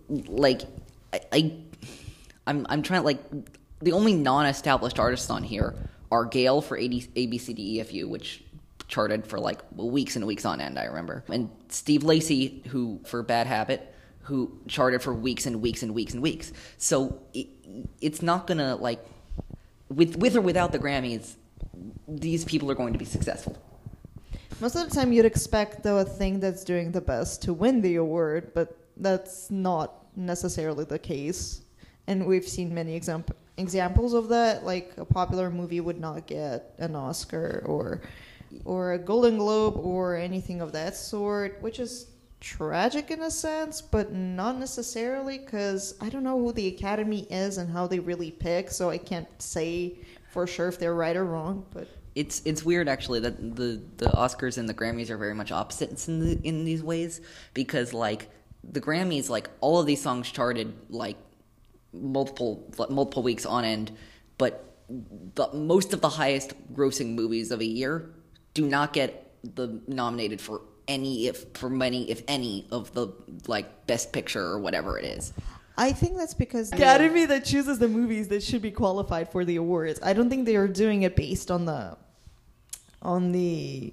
like 0.08 0.62
I, 1.12 1.20
I 1.32 1.52
I'm 2.46 2.66
I'm 2.68 2.82
trying 2.82 3.00
to 3.00 3.04
like 3.04 3.20
the 3.80 3.92
only 3.92 4.14
non-established 4.14 4.98
artists 4.98 5.30
on 5.30 5.42
here 5.42 5.74
are 6.10 6.24
Gayle 6.24 6.62
for 6.62 6.78
AD, 6.78 6.90
ABCDEFU, 6.92 8.08
which 8.08 8.44
charted 8.88 9.26
for 9.26 9.38
like 9.38 9.60
weeks 9.74 10.16
and 10.16 10.26
weeks 10.26 10.44
on 10.44 10.60
end. 10.60 10.78
I 10.78 10.84
remember, 10.84 11.24
and 11.28 11.50
Steve 11.68 12.04
Lacy, 12.04 12.62
who 12.68 13.00
for 13.04 13.22
Bad 13.22 13.46
Habit, 13.46 13.94
who 14.22 14.58
charted 14.68 15.02
for 15.02 15.12
weeks 15.12 15.46
and 15.46 15.60
weeks 15.60 15.82
and 15.82 15.94
weeks 15.94 16.14
and 16.14 16.22
weeks. 16.22 16.52
So 16.78 17.20
it, 17.32 17.48
it's 18.00 18.22
not 18.22 18.46
gonna 18.46 18.76
like 18.76 19.04
with 19.88 20.16
with 20.16 20.36
or 20.36 20.40
without 20.40 20.72
the 20.72 20.78
Grammys, 20.78 21.34
these 22.06 22.44
people 22.44 22.70
are 22.70 22.74
going 22.74 22.92
to 22.92 22.98
be 22.98 23.04
successful. 23.04 23.58
Most 24.60 24.76
of 24.76 24.88
the 24.88 24.94
time, 24.94 25.12
you'd 25.12 25.24
expect 25.24 25.82
though 25.82 25.98
a 25.98 26.04
thing 26.04 26.40
that's 26.40 26.64
doing 26.64 26.92
the 26.92 27.00
best 27.00 27.42
to 27.42 27.52
win 27.52 27.80
the 27.80 27.96
award, 27.96 28.52
but 28.54 28.83
that's 28.96 29.50
not 29.50 30.06
necessarily 30.16 30.84
the 30.84 30.98
case. 30.98 31.62
And 32.06 32.26
we've 32.26 32.46
seen 32.46 32.74
many 32.74 32.94
example 32.94 33.36
examples 33.56 34.14
of 34.14 34.28
that. 34.28 34.64
Like 34.64 34.92
a 34.96 35.04
popular 35.04 35.50
movie 35.50 35.80
would 35.80 36.00
not 36.00 36.26
get 36.26 36.74
an 36.78 36.94
Oscar 36.94 37.62
or 37.66 38.02
or 38.64 38.92
a 38.92 38.98
Golden 38.98 39.38
Globe 39.38 39.76
or 39.76 40.16
anything 40.16 40.60
of 40.60 40.72
that 40.72 40.96
sort, 40.96 41.60
which 41.60 41.80
is 41.80 42.06
tragic 42.40 43.10
in 43.10 43.22
a 43.22 43.30
sense, 43.30 43.80
but 43.80 44.12
not 44.12 44.58
necessarily 44.58 45.38
because 45.38 45.94
I 46.00 46.08
don't 46.10 46.22
know 46.22 46.38
who 46.38 46.52
the 46.52 46.68
Academy 46.68 47.26
is 47.30 47.58
and 47.58 47.70
how 47.70 47.86
they 47.86 47.98
really 47.98 48.30
pick, 48.30 48.70
so 48.70 48.90
I 48.90 48.98
can't 48.98 49.28
say 49.40 49.98
for 50.30 50.46
sure 50.46 50.68
if 50.68 50.78
they're 50.78 50.94
right 50.94 51.16
or 51.16 51.24
wrong. 51.24 51.64
But 51.72 51.88
it's 52.14 52.42
it's 52.44 52.64
weird 52.64 52.88
actually 52.88 53.20
that 53.20 53.56
the 53.56 53.82
the 53.96 54.06
Oscars 54.06 54.58
and 54.58 54.68
the 54.68 54.74
Grammys 54.74 55.10
are 55.10 55.16
very 55.16 55.34
much 55.34 55.50
opposites 55.50 56.06
in 56.06 56.20
the, 56.20 56.40
in 56.46 56.64
these 56.64 56.82
ways 56.82 57.20
because 57.54 57.92
like 57.92 58.30
the 58.72 58.80
Grammys, 58.80 59.28
like 59.28 59.50
all 59.60 59.78
of 59.78 59.86
these 59.86 60.02
songs 60.02 60.30
charted 60.30 60.74
like 60.90 61.16
multiple 61.92 62.72
multiple 62.88 63.22
weeks 63.22 63.46
on 63.46 63.64
end, 63.64 63.92
but 64.38 64.74
the, 64.88 65.48
most 65.52 65.92
of 65.92 66.00
the 66.00 66.08
highest 66.08 66.54
grossing 66.74 67.14
movies 67.14 67.50
of 67.50 67.60
a 67.60 67.64
year 67.64 68.10
do 68.52 68.66
not 68.66 68.92
get 68.92 69.32
the 69.54 69.80
nominated 69.86 70.40
for 70.40 70.62
any 70.86 71.26
if 71.26 71.44
for 71.54 71.70
many 71.70 72.10
if 72.10 72.22
any 72.28 72.66
of 72.70 72.92
the 72.94 73.08
like 73.46 73.86
best 73.86 74.12
picture 74.12 74.42
or 74.42 74.58
whatever 74.58 74.98
it 74.98 75.04
is. 75.04 75.32
I 75.76 75.92
think 75.92 76.16
that's 76.16 76.34
because 76.34 76.70
the 76.70 76.76
Academy 76.76 77.24
that 77.26 77.44
chooses 77.44 77.78
the 77.78 77.88
movies 77.88 78.28
that 78.28 78.42
should 78.42 78.62
be 78.62 78.70
qualified 78.70 79.32
for 79.32 79.44
the 79.44 79.56
awards. 79.56 79.98
I 80.02 80.12
don't 80.12 80.30
think 80.30 80.46
they 80.46 80.56
are 80.56 80.68
doing 80.68 81.02
it 81.02 81.16
based 81.16 81.50
on 81.50 81.64
the 81.64 81.96
on 83.02 83.32
the 83.32 83.92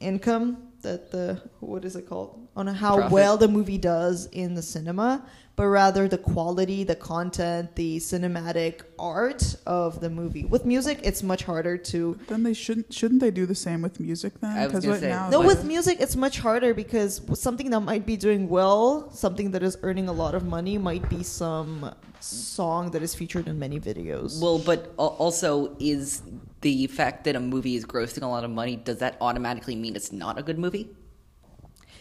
income 0.00 0.71
that 0.82 1.10
the 1.10 1.40
what 1.60 1.84
is 1.84 1.96
it 1.96 2.08
called 2.08 2.46
on 2.56 2.66
how 2.66 2.96
Profit. 2.96 3.12
well 3.12 3.36
the 3.36 3.48
movie 3.48 3.78
does 3.78 4.26
in 4.26 4.54
the 4.54 4.62
cinema, 4.62 5.24
but 5.56 5.66
rather 5.66 6.06
the 6.08 6.18
quality, 6.18 6.84
the 6.84 6.94
content, 6.96 7.74
the 7.76 7.96
cinematic 7.98 8.82
art 8.98 9.56
of 9.66 10.00
the 10.00 10.10
movie. 10.10 10.44
With 10.44 10.64
music, 10.66 11.00
it's 11.02 11.22
much 11.22 11.44
harder 11.44 11.76
to. 11.78 12.18
Then 12.28 12.42
they 12.42 12.52
shouldn't 12.54 12.92
shouldn't 12.92 13.20
they 13.20 13.30
do 13.30 13.46
the 13.46 13.54
same 13.54 13.80
with 13.82 14.00
music 14.00 14.38
then? 14.40 14.66
Because 14.66 14.84
gonna 14.84 14.94
right 14.94 15.00
say, 15.00 15.08
now, 15.08 15.30
No, 15.30 15.38
But- 15.38 15.46
with 15.46 15.64
music, 15.64 15.98
it's 16.00 16.16
much 16.16 16.38
harder 16.40 16.74
because 16.74 17.20
something 17.34 17.70
that 17.70 17.80
might 17.80 18.04
be 18.04 18.16
doing 18.16 18.48
well, 18.48 19.10
something 19.12 19.50
that 19.52 19.62
is 19.62 19.78
earning 19.82 20.08
a 20.08 20.12
lot 20.12 20.34
of 20.34 20.44
money, 20.44 20.76
might 20.78 21.08
be 21.08 21.22
some 21.22 21.94
song 22.20 22.90
that 22.92 23.02
is 23.02 23.14
featured 23.14 23.48
in 23.48 23.58
many 23.58 23.80
videos. 23.80 24.40
Well, 24.40 24.58
but 24.58 24.92
also 24.96 25.74
is 25.80 26.22
the 26.62 26.86
fact 26.86 27.24
that 27.24 27.36
a 27.36 27.40
movie 27.40 27.76
is 27.76 27.84
grossing 27.84 28.22
a 28.22 28.26
lot 28.26 28.42
of 28.44 28.50
money 28.50 28.76
does 28.76 28.98
that 28.98 29.16
automatically 29.20 29.76
mean 29.76 29.94
it's 29.94 30.12
not 30.12 30.38
a 30.38 30.42
good 30.42 30.58
movie? 30.58 30.88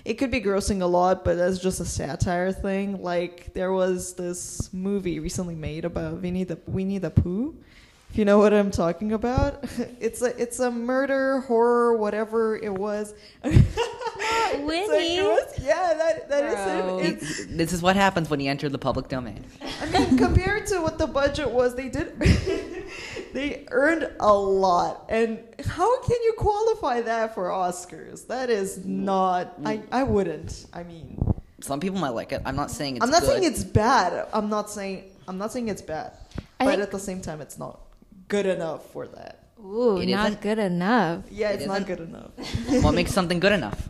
it 0.04 0.16
could 0.16 0.32
be 0.32 0.42
grossing 0.42 0.82
a 0.82 0.86
lot, 0.88 1.24
but 1.24 1.36
that's 1.38 1.60
just 1.60 1.80
a 1.80 1.86
satire 1.86 2.52
thing. 2.52 3.04
Like 3.04 3.54
there 3.54 3.72
was 3.72 4.16
this 4.16 4.74
movie 4.74 5.20
recently 5.20 5.54
made 5.54 5.86
about 5.86 6.22
Winnie 6.24 6.44
the 6.44 6.58
Winnie 6.66 6.98
the 6.98 7.12
Pooh. 7.12 7.56
If 8.10 8.18
you 8.18 8.26
know 8.26 8.40
what 8.40 8.52
I'm 8.52 8.72
talking 8.72 9.14
about, 9.14 9.64
it's 10.00 10.24
a 10.24 10.36
it's 10.42 10.60
a 10.60 10.72
murder 10.72 11.42
horror 11.42 11.98
whatever 11.98 12.58
it 12.58 12.74
was. 12.74 13.14
It's 14.54 14.60
like, 14.60 14.66
Winnie. 14.90 15.18
it 15.18 15.24
was- 15.24 15.60
yeah, 15.64 15.94
that 15.94 16.30
that 16.30 16.54
Bro. 16.54 17.00
is 17.00 17.06
it. 17.06 17.14
It's, 17.14 17.46
this 17.58 17.74
is 17.74 17.82
what 17.82 17.96
happens 17.96 18.30
when 18.30 18.40
you 18.40 18.50
enter 18.50 18.70
the 18.70 18.78
public 18.78 19.08
domain. 19.08 19.46
I 19.82 19.86
mean, 19.90 20.18
compared 20.18 20.68
to 20.68 20.80
what 20.82 20.98
the 20.98 21.08
budget 21.08 21.50
was, 21.50 21.74
they 21.74 21.90
did 21.90 22.14
they 23.34 23.66
earned 23.72 24.10
a 24.20 24.34
lot. 24.34 25.06
And 25.10 25.40
how 25.66 26.02
can 26.02 26.18
you 26.24 26.34
qualify 26.38 27.02
that 27.02 27.34
for 27.36 27.50
Oscars? 27.50 28.28
That 28.28 28.50
is 28.50 28.86
not. 28.86 29.54
I 29.66 29.82
I 29.92 30.04
wouldn't. 30.04 30.66
I 30.74 30.84
mean. 30.84 31.18
Some 31.62 31.80
people 31.80 32.00
might 32.00 32.10
like 32.10 32.32
it. 32.32 32.42
I'm 32.46 32.56
not 32.56 32.72
saying 32.72 32.96
it's 32.98 33.04
I'm 33.06 33.12
not 33.12 33.22
good. 33.22 33.30
saying 33.30 33.44
it's 33.44 33.64
bad. 33.64 34.28
I'm 34.34 34.50
not 34.50 34.70
saying 34.70 35.04
I'm 35.28 35.38
not 35.38 35.52
saying 35.52 35.68
it's 35.68 35.82
bad. 35.82 36.14
I 36.60 36.66
but 36.66 36.72
think- 36.72 36.84
at 36.84 36.92
the 36.92 37.00
same 37.00 37.22
time 37.22 37.40
it's 37.42 37.58
not 37.60 37.80
good 38.28 38.46
enough 38.46 38.90
for 38.92 39.08
that. 39.08 39.38
Ooh, 39.64 39.98
It 39.98 40.08
not 40.10 40.30
isn't? 40.30 40.42
good 40.42 40.58
enough. 40.58 41.24
Yeah, 41.30 41.50
it's 41.50 41.68
not 41.68 41.82
isn't? 41.84 41.88
good 41.88 42.00
enough. 42.10 42.32
what 42.84 42.94
makes 42.96 43.12
something 43.14 43.40
good 43.40 43.52
enough? 43.52 43.90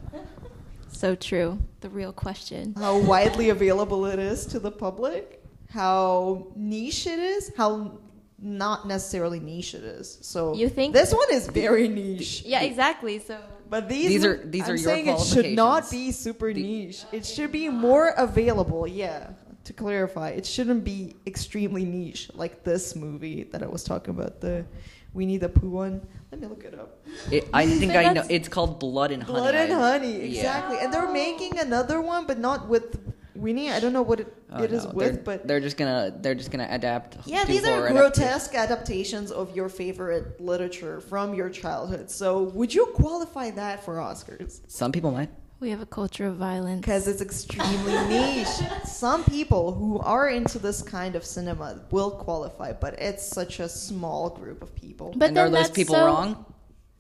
So 0.92 1.16
true. 1.16 1.60
The 1.80 1.90
real 1.90 2.12
question. 2.12 2.76
How 2.78 3.00
widely 3.00 3.50
available 3.50 4.06
it 4.06 4.20
is 4.20 4.46
to 4.48 4.60
the 4.60 4.70
public, 4.70 5.42
how 5.70 6.48
niche 6.58 7.08
it 7.08 7.20
is, 7.20 7.52
how 7.56 7.98
not 8.42 8.88
necessarily 8.88 9.40
niche 9.40 9.76
it 9.76 9.84
is. 9.84 10.18
So 10.22 10.54
You 10.56 10.68
think- 10.70 10.94
this 10.94 11.14
one 11.14 11.28
is 11.32 11.48
very 11.48 11.88
niche. 11.88 12.44
Yeah, 12.46 12.62
exactly. 12.62 13.20
So 13.20 13.38
But 13.70 13.88
these 13.88 14.10
These 14.10 14.26
are- 14.26 14.38
mo- 14.38 14.44
these 14.46 14.64
I'm 14.64 14.70
are 14.72 14.76
your 14.76 14.78
saying 14.90 15.08
it 15.08 15.20
should 15.22 15.56
not 15.56 15.90
be 15.90 16.12
super 16.12 16.52
The- 16.54 16.62
niche. 16.64 17.04
It 17.12 17.26
should 17.26 17.52
be 17.52 17.70
more 17.70 18.10
available. 18.18 18.86
Yeah, 18.88 19.30
to 19.64 19.72
clarify, 19.74 20.30
it 20.32 20.46
shouldn't 20.46 20.84
be 20.84 21.16
extremely 21.26 21.86
niche 21.86 22.30
like 22.34 22.64
this 22.64 22.96
movie 22.96 23.44
that 23.52 23.62
I 23.64 23.68
was 23.68 23.84
talking 23.84 24.14
about. 24.18 24.42
The 24.42 24.66
Winnie 25.14 25.38
the 25.38 25.50
Pooh 25.50 25.70
one. 25.70 26.02
Let 26.32 26.42
me 26.42 26.48
look 26.48 26.64
it 26.66 26.74
up. 26.78 26.98
It, 27.30 27.48
I 27.54 27.66
think 27.80 27.94
I 27.96 28.12
know. 28.12 28.24
It's 28.30 28.48
called 28.50 28.80
Blood 28.80 29.12
and 29.12 29.22
Honey. 29.24 29.40
Blood 29.40 29.56
and 29.56 29.74
I- 29.74 29.92
Honey, 29.92 30.18
yeah. 30.20 30.26
exactly. 30.40 30.78
And 30.82 30.92
they're 30.94 31.12
making 31.12 31.60
another 31.60 32.02
one, 32.02 32.26
but 32.26 32.40
not 32.40 32.68
with 32.68 32.98
Winnie. 33.42 33.70
I 33.72 33.80
don't 33.80 33.94
know 33.94 34.02
what 34.02 34.20
it, 34.22 34.28
Oh, 34.54 34.64
it 34.64 34.72
is 34.72 34.86
no, 34.86 34.92
with, 34.92 35.14
they're, 35.14 35.24
but 35.24 35.48
they're 35.48 35.60
just 35.68 35.78
gonna 35.78 36.14
they're 36.22 36.36
just 36.36 36.52
gonna 36.52 36.68
adapt. 36.70 37.18
yeah, 37.26 37.44
these 37.46 37.64
are 37.66 37.76
horror 37.76 37.90
grotesque 37.92 38.54
adaptations 38.56 39.32
of 39.32 39.56
your 39.56 39.70
favorite 39.70 40.40
literature 40.40 41.00
from 41.02 41.34
your 41.34 41.50
childhood. 41.50 42.10
So, 42.12 42.44
would 42.58 42.74
you 42.74 42.86
qualify 43.02 43.52
that 43.52 43.84
for 43.86 43.96
Oscars? 43.96 44.62
Some 44.68 44.92
people 44.92 45.12
might. 45.12 45.30
we 45.62 45.70
have 45.70 45.82
a 45.82 45.86
culture 45.86 46.26
of 46.32 46.36
violence. 46.38 46.82
Because 46.82 47.08
it's 47.08 47.22
extremely 47.22 47.94
niche. 48.16 48.48
Some 48.86 49.24
people 49.24 49.74
who 49.74 50.00
are 50.00 50.28
into 50.30 50.58
this 50.60 50.82
kind 50.82 51.16
of 51.16 51.24
cinema 51.24 51.68
will 51.92 52.12
qualify, 52.12 52.70
but 52.74 52.94
it's 53.00 53.24
such 53.40 53.60
a 53.60 53.70
small 53.70 54.30
group 54.40 54.60
of 54.66 54.70
people. 54.76 55.08
But 55.16 55.28
and 55.30 55.38
then 55.38 55.46
are 55.46 55.50
those 55.50 55.68
that's 55.68 55.76
people 55.82 55.96
so- 55.96 56.06
wrong? 56.06 56.46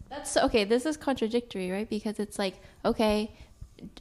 That's 0.09 0.35
okay. 0.47 0.63
This 0.65 0.85
is 0.85 0.97
contradictory, 0.97 1.71
right? 1.71 1.89
Because 1.89 2.19
it's 2.19 2.37
like, 2.37 2.55
okay, 2.83 3.33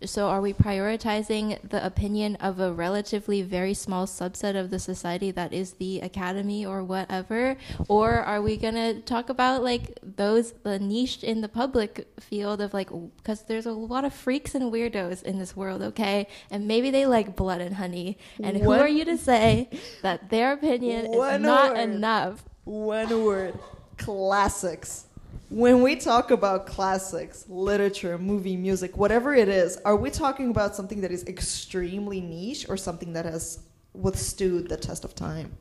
so 0.04 0.28
are 0.28 0.40
we 0.40 0.52
prioritizing 0.52 1.58
the 1.68 1.84
opinion 1.84 2.36
of 2.36 2.60
a 2.60 2.72
relatively 2.72 3.42
very 3.42 3.74
small 3.74 4.06
subset 4.06 4.58
of 4.58 4.70
the 4.70 4.78
society 4.78 5.30
that 5.30 5.52
is 5.52 5.74
the 5.74 6.00
academy 6.00 6.64
or 6.64 6.82
whatever? 6.82 7.56
Or 7.88 8.20
are 8.20 8.40
we 8.42 8.56
going 8.56 8.74
to 8.74 9.00
talk 9.00 9.28
about 9.28 9.62
like 9.62 9.98
those, 10.02 10.52
the 10.62 10.78
niche 10.78 11.22
in 11.22 11.40
the 11.40 11.48
public 11.48 12.08
field 12.18 12.60
of 12.60 12.74
like, 12.74 12.90
because 13.16 13.42
there's 13.42 13.66
a 13.66 13.72
lot 13.72 14.04
of 14.04 14.14
freaks 14.14 14.54
and 14.54 14.72
weirdos 14.72 15.22
in 15.22 15.38
this 15.38 15.56
world, 15.56 15.82
okay? 15.82 16.26
And 16.50 16.66
maybe 16.66 16.90
they 16.90 17.06
like 17.06 17.36
blood 17.36 17.60
and 17.60 17.74
honey. 17.74 18.18
And 18.42 18.56
who 18.56 18.72
are 18.72 18.88
you 18.88 19.04
to 19.04 19.18
say 19.18 19.68
that 20.02 20.30
their 20.30 20.52
opinion 20.52 21.06
is 21.06 21.40
not 21.40 21.74
word. 21.74 21.78
enough? 21.78 22.44
One 22.64 23.24
word 23.24 23.58
classics. 24.00 25.06
When 25.50 25.82
we 25.82 25.96
talk 25.96 26.30
about 26.30 26.66
classics, 26.68 27.44
literature, 27.48 28.16
movie, 28.18 28.56
music, 28.56 28.96
whatever 28.96 29.34
it 29.34 29.48
is, 29.48 29.78
are 29.84 29.96
we 29.96 30.08
talking 30.08 30.48
about 30.48 30.76
something 30.76 31.00
that 31.00 31.10
is 31.10 31.24
extremely 31.24 32.20
niche 32.20 32.66
or 32.68 32.76
something 32.76 33.14
that 33.14 33.24
has 33.24 33.58
withstood 33.92 34.68
the 34.68 34.76
test 34.76 35.04
of 35.04 35.16
time? 35.16 35.52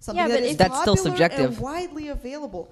Something 0.00 0.20
Yeah, 0.22 0.28
that 0.28 0.40
but 0.40 0.42
is 0.42 0.56
That's 0.58 0.80
still 0.82 0.96
popular 0.96 1.10
subjective. 1.12 1.52
and 1.52 1.58
widely 1.58 2.08
available. 2.08 2.68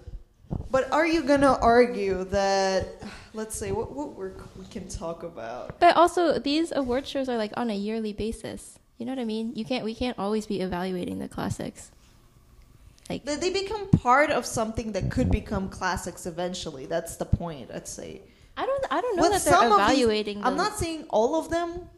But 0.70 0.92
are 0.92 1.07
you 1.07 1.22
gonna 1.22 1.59
argue 1.62 2.24
that? 2.24 2.88
Let's 3.33 3.57
say 3.57 3.72
what 3.72 3.92
what 3.92 4.14
work 4.14 4.44
we 4.59 4.66
can 4.66 4.87
talk 4.87 5.22
about. 5.22 5.80
But 5.80 5.96
also, 5.96 6.38
these 6.38 6.72
award 6.72 7.07
shows 7.07 7.28
are 7.30 7.38
like 7.38 7.52
on 7.57 7.70
a 7.70 7.74
yearly 7.74 8.12
basis. 8.12 8.78
You 8.98 9.07
know 9.07 9.12
what 9.12 9.18
I 9.18 9.24
mean? 9.24 9.52
You 9.57 9.64
can't. 9.64 9.83
We 9.83 9.94
can't 9.94 10.18
always 10.18 10.44
be 10.46 10.61
evaluating 10.61 11.20
the 11.20 11.28
classics. 11.28 11.90
Like, 13.11 13.25
They 13.25 13.37
they 13.37 13.51
become 13.51 13.88
part 13.90 14.31
of 14.31 14.47
something 14.47 14.93
that 14.93 15.11
could 15.11 15.31
become 15.31 15.69
classics 15.69 16.25
eventually. 16.27 16.87
That's 16.87 17.17
the 17.17 17.27
point. 17.27 17.71
I'd 17.73 17.87
say. 17.88 18.23
I 18.57 18.64
don't. 18.67 18.85
I 18.90 19.01
don't 19.01 19.17
know 19.17 19.23
With 19.29 19.33
that 19.33 19.45
they're 19.45 19.55
of 19.71 19.88
these- 19.88 19.99
evaluating. 19.99 20.45
I'm 20.45 20.57
not 20.57 20.79
saying 20.79 21.05
all 21.11 21.35
of 21.37 21.51
them, 21.51 21.88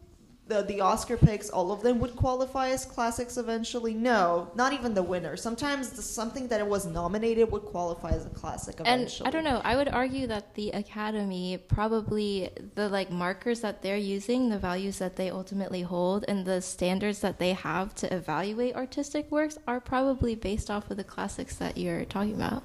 the 0.48 0.62
the 0.62 0.80
Oscar 0.80 1.16
picks, 1.16 1.50
all 1.50 1.72
of 1.72 1.82
them 1.82 1.98
would 2.00 2.14
qualify 2.14 2.68
as 2.70 2.84
classics 2.84 3.36
eventually. 3.36 3.94
No, 3.94 4.50
not 4.54 4.72
even 4.72 4.94
the 4.94 5.02
winner. 5.02 5.36
Sometimes 5.36 5.90
the, 5.90 6.02
something 6.02 6.46
that 6.48 6.60
it 6.60 6.66
was 6.66 6.86
nominated 6.86 7.50
would 7.50 7.62
qualify 7.64 8.10
as 8.10 8.26
a 8.26 8.30
classic 8.30 8.76
eventually. 8.80 9.26
And. 9.26 9.34
I 9.34 9.36
don't 9.36 9.44
know. 9.44 9.60
I 9.64 9.74
would 9.76 9.88
argue 9.88 10.26
that 10.28 10.54
the 10.54 10.70
Academy 10.70 11.58
probably 11.58 12.50
the 12.76 12.88
like 12.88 13.10
markers 13.10 13.60
that 13.60 13.82
they're 13.82 13.96
using, 13.96 14.48
the 14.48 14.58
values 14.58 14.98
that 14.98 15.16
they 15.16 15.30
ultimately 15.30 15.82
hold, 15.82 16.24
and 16.28 16.44
the 16.46 16.60
standards 16.62 17.20
that 17.20 17.38
they 17.38 17.52
have 17.52 17.94
to 17.96 18.14
evaluate 18.14 18.74
artistic 18.76 19.30
works 19.32 19.58
are 19.66 19.80
probably 19.80 20.34
based 20.34 20.70
off 20.70 20.90
of 20.90 20.96
the 20.96 21.04
classics 21.04 21.56
that 21.56 21.76
you're 21.76 22.04
talking 22.04 22.34
about. 22.34 22.62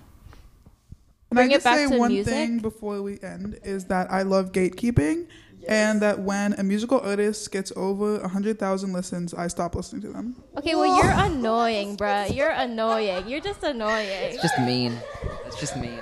Can 1.29 1.35
Bring 1.37 1.51
I 1.51 1.55
it 1.55 1.55
just 1.55 1.63
back 1.63 1.77
say 1.77 1.87
to 1.87 1.97
one 1.97 2.11
music? 2.11 2.33
thing 2.33 2.59
before 2.59 3.01
we 3.01 3.17
end 3.21 3.57
is 3.63 3.85
that 3.85 4.11
I 4.11 4.23
love 4.23 4.51
gatekeeping, 4.51 5.27
and 5.67 6.01
that 6.01 6.19
when 6.19 6.53
a 6.53 6.63
musical 6.63 6.99
artist 6.99 7.51
gets 7.51 7.71
over 7.75 8.27
hundred 8.27 8.59
thousand 8.59 8.93
listens, 8.93 9.33
I 9.33 9.47
stop 9.47 9.75
listening 9.75 10.01
to 10.03 10.09
them. 10.09 10.35
Okay, 10.57 10.75
well 10.75 10.97
you're 10.97 11.11
annoying, 11.11 11.97
bruh. 11.97 12.33
You're 12.33 12.51
annoying. 12.51 13.27
You're 13.27 13.41
just 13.41 13.63
annoying. 13.63 14.07
It's 14.09 14.41
just 14.41 14.59
mean. 14.59 14.97
It's 15.45 15.59
just 15.59 15.75
mean. 15.77 15.99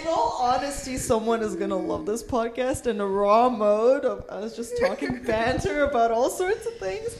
In 0.00 0.06
all 0.08 0.38
honesty, 0.40 0.96
someone 0.96 1.42
is 1.42 1.56
gonna 1.56 1.76
love 1.76 2.06
this 2.06 2.22
podcast 2.22 2.86
in 2.86 3.00
a 3.00 3.06
raw 3.06 3.48
mode 3.48 4.04
of 4.04 4.28
us 4.28 4.56
just 4.56 4.74
talking 4.80 5.22
banter 5.26 5.84
about 5.84 6.10
all 6.10 6.30
sorts 6.30 6.66
of 6.66 6.76
things. 6.78 7.16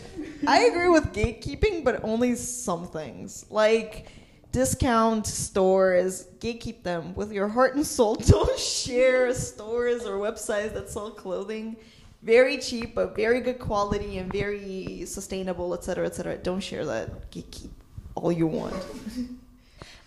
I 0.47 0.65
agree 0.65 0.89
with 0.89 1.13
gatekeeping, 1.13 1.85
but 1.85 2.03
only 2.05 2.35
some 2.35 2.89
things. 2.89 3.47
Like 3.49 4.07
discount 4.53 5.27
stores, 5.27 6.29
gatekeep 6.39 6.83
them 6.83 7.15
with 7.15 7.33
your 7.33 7.49
heart 7.49 7.75
and 7.75 7.87
soul. 7.87 8.15
Don't 8.27 8.59
share 8.59 9.35
stores 9.35 10.05
or 10.05 10.19
websites 10.19 10.75
that 10.75 10.91
sell 10.91 11.11
clothing. 11.11 11.77
Very 12.23 12.59
cheap, 12.59 12.95
but 12.95 13.17
very 13.17 13.41
good 13.41 13.59
quality 13.59 14.19
and 14.19 14.33
very 14.33 15.05
sustainable, 15.07 15.75
etc., 15.75 16.07
etc. 16.07 16.39
Don't 16.39 16.61
share 16.61 16.87
that. 16.87 17.31
Gatekeep 17.33 17.71
all 18.15 18.31
you 18.31 18.47
want. 18.47 18.75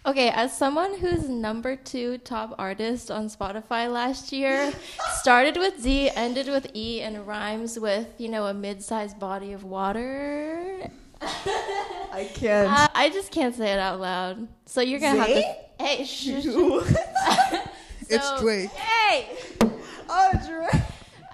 Okay, 0.08 0.30
as 0.30 0.56
someone 0.56 1.00
who's 1.00 1.28
number 1.28 1.76
two 1.76 2.20
top 2.20 2.54
artist 2.60 3.10
on 3.10 3.26
Spotify 3.28 3.92
last 3.92 4.32
year, 4.32 4.72
started 5.16 5.58
with 5.58 5.82
Z, 5.82 6.12
ended 6.14 6.48
with 6.48 6.68
E, 6.76 7.02
and 7.02 7.26
rhymes 7.26 7.80
with, 7.80 8.08
you 8.20 8.30
know, 8.30 8.46
a 8.46 8.54
mid 8.54 8.84
sized 8.84 9.20
body 9.20 9.52
of 9.52 9.64
water. 9.64 10.92
I 12.16 12.24
can't. 12.26 12.72
Uh, 12.72 12.88
I 12.94 13.10
just 13.10 13.32
can't 13.32 13.54
say 13.54 13.72
it 13.74 13.80
out 13.80 14.00
loud. 14.00 14.48
So 14.66 14.82
you're 14.82 15.00
gonna 15.00 15.20
have 15.20 15.28
to. 15.28 15.56
Hey, 15.84 16.06
shh, 16.06 16.42
shh, 16.42 16.44
shh. 16.44 16.96
It's 18.08 18.24
So- 18.28 18.40
Drake. 18.40 18.70
Hey! 18.70 19.36
oh, 20.10 20.32
Drake. 20.48 20.82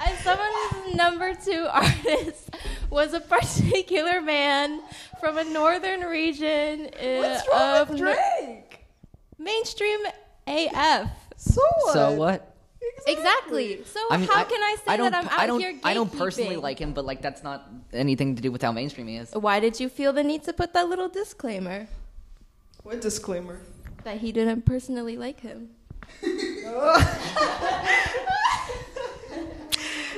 As 0.03 0.17
someone 0.19 0.47
whose 0.71 0.95
number 0.95 1.35
two 1.35 1.67
artist 1.69 2.55
was 2.89 3.13
a 3.13 3.19
particular 3.19 4.19
man 4.21 4.81
from 5.19 5.37
a 5.37 5.43
northern 5.43 6.01
region 6.01 6.85
uh, 6.85 7.17
What's 7.19 7.47
wrong 7.49 7.77
of 7.81 7.89
with 7.89 7.99
no- 7.99 8.13
Drake? 8.15 8.85
mainstream 9.37 9.99
AF. 10.47 11.09
So 11.37 11.61
what? 11.83 11.93
So 11.93 12.11
what? 12.13 12.50
Exactly. 13.07 13.83
So 13.85 13.99
I 14.11 14.17
mean, 14.17 14.27
how 14.29 14.41
I- 14.41 14.43
can 14.43 14.61
I 14.61 14.75
say 14.77 14.83
I 14.87 14.97
don't, 14.97 15.11
that 15.11 15.23
I'm 15.25 15.29
out 15.29 15.39
I 15.39 15.47
don't, 15.47 15.59
here 15.59 15.73
I 15.83 15.93
don't 15.93 16.15
personally 16.15 16.55
like 16.57 16.77
him, 16.79 16.93
but 16.93 17.03
like 17.05 17.21
that's 17.21 17.43
not 17.43 17.67
anything 17.93 18.35
to 18.35 18.41
do 18.41 18.51
with 18.51 18.61
how 18.61 18.71
mainstream 18.71 19.07
he 19.07 19.17
is. 19.17 19.31
Why 19.33 19.59
did 19.59 19.79
you 19.79 19.89
feel 19.89 20.13
the 20.13 20.23
need 20.23 20.43
to 20.43 20.53
put 20.53 20.73
that 20.73 20.87
little 20.87 21.09
disclaimer 21.09 21.87
What 22.83 23.01
disclaimer? 23.01 23.59
that 24.03 24.17
he 24.17 24.31
didn't 24.31 24.63
personally 24.65 25.17
like 25.17 25.39
him? 25.41 25.69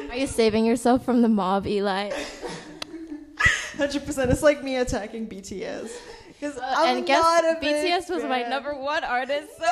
Are 0.10 0.16
you 0.16 0.28
saving 0.28 0.66
yourself 0.66 1.04
from 1.06 1.22
the 1.22 1.28
mob, 1.30 1.66
Eli? 1.68 2.12
Hundred 3.78 4.06
percent. 4.06 4.32
It's 4.32 4.44
like 4.44 4.64
me 4.64 4.78
attacking 4.78 5.28
BTS. 5.28 5.90
Because 6.28 6.58
I'm 6.58 6.64
Uh, 6.64 6.98
and 6.98 7.06
guess 7.06 7.22
not 7.24 7.44
a 7.46 7.58
big 7.60 7.76
BTS 7.76 8.10
was 8.14 8.24
my 8.24 8.44
number 8.44 8.76
one 8.76 9.04
artist. 9.04 9.48
So 9.60 9.66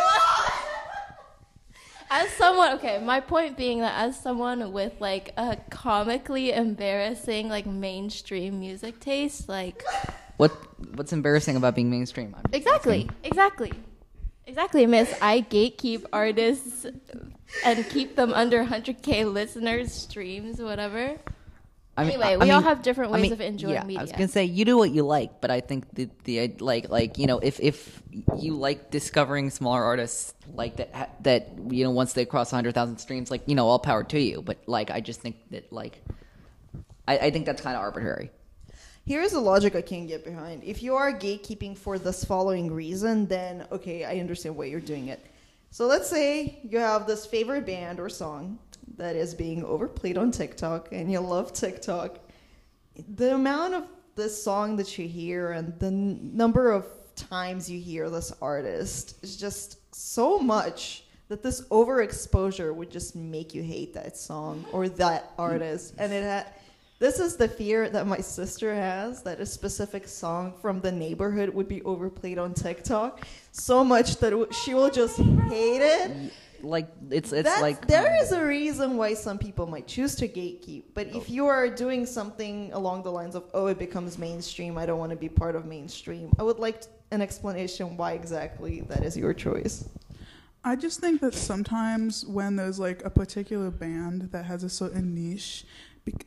as 2.12 2.30
someone, 2.32 2.74
okay, 2.74 3.00
my 3.00 3.22
point 3.22 3.56
being 3.58 3.80
that 3.80 3.94
as 3.96 4.20
someone 4.20 4.74
with 4.74 4.94
like 5.00 5.34
a 5.38 5.58
comically 5.70 6.52
embarrassing 6.52 7.48
like 7.48 7.66
mainstream 7.66 8.60
music 8.60 9.00
taste, 9.00 9.48
like 9.48 9.84
What 10.38 10.52
What's 10.96 11.14
embarrassing 11.14 11.56
about 11.56 11.74
being 11.74 11.90
mainstream? 11.90 12.36
Exactly, 12.52 13.10
exactly, 13.24 13.72
exactly, 14.46 14.86
Miss. 14.86 15.14
I 15.22 15.42
gatekeep 15.42 16.06
artists 16.12 16.86
and 17.66 17.90
keep 17.90 18.16
them 18.18 18.34
under 18.34 18.66
100k 18.66 19.32
listeners, 19.32 19.94
streams, 19.94 20.62
whatever. 20.62 21.18
I 21.98 22.04
mean, 22.04 22.14
Anyway, 22.14 22.26
I- 22.34 22.38
we 22.38 22.50
I 22.50 22.54
all 22.54 22.62
mean- 22.62 22.70
have 22.70 22.82
different 22.82 23.12
I 23.12 23.14
ways 23.16 23.22
mean, 23.24 23.34
of 23.34 23.42
enjoying 23.42 23.74
yeah, 23.74 23.84
media. 23.84 24.00
I 24.00 24.04
was 24.04 24.12
gonna 24.14 24.28
say 24.30 24.46
you 24.46 24.64
do 24.66 24.78
what 24.78 24.92
you 24.92 25.04
like, 25.04 25.42
but 25.42 25.52
I 25.52 25.60
think 25.60 25.94
the 25.94 26.10
the 26.24 26.48
like 26.60 26.90
like 26.90 27.18
you 27.18 27.28
know 27.28 27.40
if 27.40 27.60
if 27.60 28.02
you 28.40 28.54
like 28.56 28.92
discovering 28.92 29.50
smaller 29.50 29.84
artists 29.84 30.34
like 30.54 30.78
that 30.78 31.22
that 31.24 31.50
you 31.70 31.84
know 31.84 31.92
once 31.92 32.14
they 32.14 32.26
cross 32.26 32.50
hundred 32.52 32.74
thousand 32.76 32.98
streams, 33.00 33.30
like 33.30 33.42
you 33.46 33.56
know 33.56 33.68
all 33.68 33.78
power 33.80 34.04
to 34.06 34.20
you. 34.20 34.42
But 34.42 34.58
like 34.68 34.90
I 34.90 35.02
just 35.02 35.20
think 35.20 35.36
that 35.52 35.72
like 35.74 36.02
I, 37.08 37.18
I 37.18 37.32
think 37.32 37.46
that's 37.46 37.62
kind 37.62 37.76
of 37.76 37.82
arbitrary. 37.82 38.32
Here's 39.06 39.32
the 39.32 39.40
logic 39.42 39.76
I 39.76 39.82
can't 39.82 40.08
get 40.08 40.24
behind. 40.24 40.64
If 40.64 40.82
you 40.84 40.96
are 40.96 41.12
gatekeeping 41.12 41.78
for 41.78 41.98
this 42.00 42.24
following 42.24 42.72
reason, 42.72 43.26
then 43.26 43.66
okay, 43.72 44.06
I 44.06 44.20
understand 44.20 44.56
why 44.56 44.66
you're 44.66 44.80
doing 44.80 45.08
it. 45.10 45.26
So 45.72 45.88
let's 45.88 46.10
say 46.10 46.60
you 46.64 46.78
have 46.80 47.06
this 47.08 47.26
favorite 47.26 47.66
band 47.66 48.00
or 48.00 48.10
song 48.10 48.60
that 48.98 49.16
is 49.16 49.34
being 49.34 49.64
overplayed 49.64 50.18
on 50.18 50.32
TikTok 50.32 50.90
and 50.92 51.12
you 51.12 51.20
love 51.20 51.54
TikTok. 51.54 52.20
The 53.16 53.36
amount 53.36 53.74
of 53.74 53.84
this 54.16 54.42
song 54.44 54.76
that 54.78 54.98
you 54.98 55.08
hear 55.08 55.52
and 55.52 55.78
the 55.80 55.88
n- 55.88 56.32
number 56.34 56.72
of 56.72 56.86
times 57.16 57.70
you 57.70 57.80
hear 57.80 58.10
this 58.10 58.34
artist 58.42 59.18
is 59.24 59.38
just 59.38 59.96
so 59.96 60.40
much 60.40 61.06
that 61.30 61.42
this 61.42 61.62
overexposure 61.70 62.76
would 62.76 62.92
just 62.92 63.16
make 63.16 63.54
you 63.54 63.64
hate 63.64 63.94
that 63.94 64.18
song 64.18 64.66
or 64.74 64.90
that 64.90 65.32
artist. 65.38 65.96
Mm. 65.96 66.04
And 66.04 66.14
it 66.14 66.24
had 66.24 66.54
this 67.00 67.20
is 67.20 67.36
the 67.36 67.48
fear 67.48 67.90
that 67.90 68.06
my 68.06 68.20
sister 68.20 68.76
has 68.76 69.24
that 69.24 69.40
a 69.40 69.46
specific 69.46 70.08
song 70.08 70.54
from 70.62 70.82
the 70.82 70.92
neighborhood 70.92 71.50
would 71.50 71.68
be 71.68 71.82
overplayed 71.82 72.38
on 72.38 72.54
TikTok 72.54 73.26
so 73.52 73.84
much 73.84 74.18
that 74.18 74.30
w- 74.30 74.52
she 74.52 74.76
will 74.76 74.92
just 74.92 75.18
hate 75.18 75.82
it. 75.82 76.32
Like 76.64 76.90
it's 77.10 77.32
it's 77.32 77.48
That's, 77.48 77.62
like 77.62 77.88
there 77.88 78.22
is 78.22 78.32
a 78.32 78.46
reason 78.46 78.98
why 78.98 79.14
some 79.14 79.38
people 79.38 79.68
might 79.68 79.88
choose 79.88 80.16
to 80.16 80.28
gatekeep. 80.28 80.84
But 80.94 81.08
if 81.08 81.24
oh. 81.24 81.26
you 81.28 81.48
are 81.48 81.70
doing 81.70 82.06
something 82.06 82.72
along 82.74 83.04
the 83.04 83.12
lines 83.12 83.36
of, 83.36 83.44
oh, 83.54 83.68
it 83.68 83.80
becomes 83.80 84.18
mainstream, 84.18 84.78
I 84.78 84.86
don't 84.86 85.00
want 85.00 85.12
to 85.12 85.18
be 85.18 85.30
part 85.30 85.56
of 85.56 85.66
mainstream, 85.66 86.32
I 86.40 86.44
would 86.44 86.60
like 86.60 86.84
an 87.12 87.22
explanation 87.22 87.98
why 87.98 88.14
exactly 88.14 88.82
that 88.82 89.04
is 89.04 89.18
your 89.18 89.34
choice. 89.34 89.88
I 90.64 90.76
just 90.76 91.00
think 91.00 91.22
that 91.22 91.34
sometimes 91.34 92.26
when 92.26 92.56
there's 92.56 92.80
like 92.80 93.04
a 93.04 93.10
particular 93.10 93.72
band 93.72 94.32
that 94.32 94.46
has 94.46 94.64
a 94.64 94.70
certain 94.70 95.16
niche, 95.16 95.66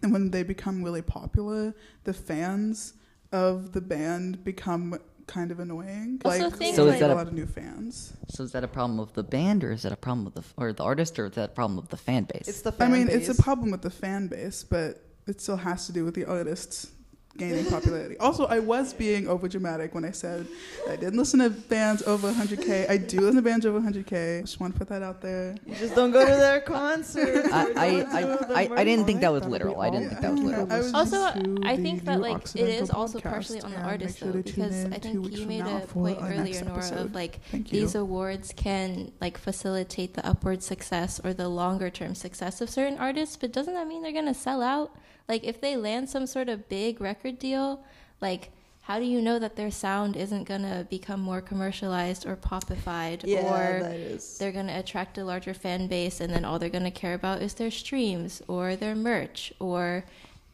and 0.03 0.13
when 0.13 0.31
they 0.31 0.43
become 0.43 0.83
really 0.83 1.03
popular, 1.03 1.75
the 2.05 2.13
fans 2.13 2.95
of 3.33 3.73
the 3.73 3.81
band 3.81 4.45
become 4.45 4.99
kind 5.27 5.51
of 5.51 5.59
annoying. 5.61 6.21
Also 6.25 6.45
like, 6.45 6.57
think 6.57 6.77
So 6.77 6.85
is 6.87 6.91
like 6.93 7.01
that 7.01 7.11
a 7.11 7.15
a- 7.15 7.17
lot 7.17 7.27
of 7.27 7.33
new 7.33 7.47
fans. 7.47 8.13
So 8.29 8.43
is 8.45 8.53
that 8.53 8.65
a 8.65 8.69
problem 8.69 8.99
of 9.01 9.13
the 9.15 9.23
band, 9.23 9.65
or 9.65 9.73
is 9.73 9.83
that 9.83 9.93
a 9.93 9.97
problem 9.97 10.27
of 10.27 10.35
the 10.35 10.43
or 10.57 10.73
the 10.73 10.83
artist, 10.83 11.19
or 11.19 11.27
is 11.27 11.33
that 11.33 11.51
a 11.51 11.53
problem 11.53 11.79
of 11.79 11.89
the 11.89 11.97
fan 11.97 12.25
base? 12.25 12.49
It's 12.49 12.63
the 12.63 12.75
I 12.81 12.89
mean, 12.89 13.07
base. 13.07 13.29
it's 13.29 13.39
a 13.39 13.43
problem 13.43 13.71
with 13.71 13.83
the 13.83 13.91
fan 13.91 14.29
base, 14.29 14.65
but 14.65 15.03
it 15.27 15.41
still 15.41 15.57
has 15.57 15.87
to 15.87 15.93
do 15.93 16.05
with 16.05 16.15
the 16.15 16.25
artists 16.27 16.91
gaining 17.37 17.65
popularity. 17.67 18.17
also, 18.19 18.47
I 18.47 18.61
was 18.61 18.93
being 18.95 19.25
overdramatic 19.25 19.93
when 19.93 20.05
I 20.05 20.11
said 20.13 20.47
I 20.89 20.97
didn't 20.97 21.19
listen 21.19 21.41
to 21.41 21.51
bands 21.51 22.03
over 22.03 22.31
100k. 22.33 22.89
I 22.89 22.97
do 22.97 23.21
listen 23.21 23.37
to 23.37 23.43
bands 23.43 23.67
over 23.67 23.81
100k. 23.81 24.43
Just 24.43 24.61
want 24.61 24.73
to 24.75 24.79
put 24.79 24.89
that 24.89 25.03
out 25.03 25.21
there. 25.21 25.57
You 25.67 25.75
just 25.75 25.95
don't 25.95 26.13
go 26.13 26.25
to 26.25 26.31
their 26.31 26.61
concerts. 26.61 27.49
I, 27.53 27.65
I, 27.77 27.87
I, 28.21 28.65
I, 28.65 28.81
I 28.81 28.85
didn't 28.85 29.07
think 29.07 29.21
that 29.23 29.33
was 29.33 29.45
literal. 29.47 29.81
I 29.81 29.91
didn't 29.91 30.11
think 30.11 30.21
that 30.21 30.33
was 30.33 30.41
Yeah. 30.41 30.47
literal. 30.47 30.73
I 30.73 30.79
was 30.79 30.95
Also, 30.95 31.17
I 31.65 31.77
think 31.77 32.05
that 32.05 32.21
like 32.21 32.43
it 32.55 32.69
is 32.69 32.91
also 32.91 33.21
partially 33.21 33.61
on 33.63 33.73
the 33.73 33.81
artist 33.81 34.19
sure 34.19 34.33
though, 34.33 34.43
because 34.43 34.85
I 34.87 34.99
think 34.99 35.25
weeks 35.25 35.39
you 35.41 35.47
made 35.47 35.65
now 35.65 35.79
a 35.79 35.81
for 35.81 35.87
point 35.95 36.19
our 36.21 36.31
next 36.35 36.63
earlier, 36.63 36.65
Nora, 36.65 37.03
of 37.03 37.15
like 37.15 37.41
these 37.51 37.95
awards 37.95 38.53
can 38.57 39.11
like 39.21 39.39
facilitate 39.39 40.15
the 40.15 40.25
upward 40.27 40.63
success 40.63 41.21
or 41.25 41.33
the 41.35 41.49
longer 41.49 41.91
term 41.91 42.15
success 42.15 42.61
of 42.61 42.71
certain 42.71 42.99
artists, 42.99 43.37
but 43.37 43.53
doesn't 43.53 43.75
that 43.75 43.89
mean 43.89 44.03
they're 44.03 44.13
gonna 44.13 44.35
sell 44.35 44.63
out? 44.63 44.95
Like 45.29 45.45
if 45.45 45.61
they 45.61 45.77
land 45.77 46.09
some 46.09 46.27
sort 46.27 46.49
of 46.49 46.69
big 46.69 47.01
record 47.01 47.39
deal, 47.39 47.85
like 48.21 48.51
how 48.83 48.99
do 48.99 49.07
you 49.07 49.23
know 49.23 49.39
that 49.39 49.57
their 49.57 49.71
sound 49.71 50.15
isn't 50.15 50.45
gonna 50.45 50.87
become 50.91 51.21
more 51.21 51.41
commercialized 51.41 52.27
or 52.27 52.37
popified 52.37 53.23
Yeah, 53.25 53.41
or 53.51 54.19
they're 54.39 54.53
going 54.53 54.67
to 54.67 54.79
attract 54.79 55.17
a 55.17 55.25
larger 55.25 55.55
fan 55.55 55.87
base 55.87 56.21
and 56.21 56.31
then 56.31 56.45
all 56.45 56.59
they're 56.59 56.69
going 56.69 56.85
to 56.85 56.91
care 56.91 57.15
about 57.15 57.41
is 57.41 57.55
their 57.55 57.71
streams 57.71 58.43
or 58.47 58.77
their 58.77 58.95
merch 58.95 59.55
or 59.59 60.05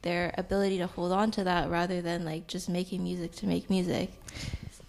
their 0.03 0.33
ability 0.39 0.79
to 0.79 0.87
hold 0.87 1.11
on 1.11 1.33
to 1.33 1.45
that 1.45 1.69
rather 1.71 2.01
than 2.01 2.25
like 2.25 2.47
just 2.47 2.69
making 2.69 3.03
music 3.03 3.33
to 3.33 3.47
make 3.47 3.69
music? 3.69 4.13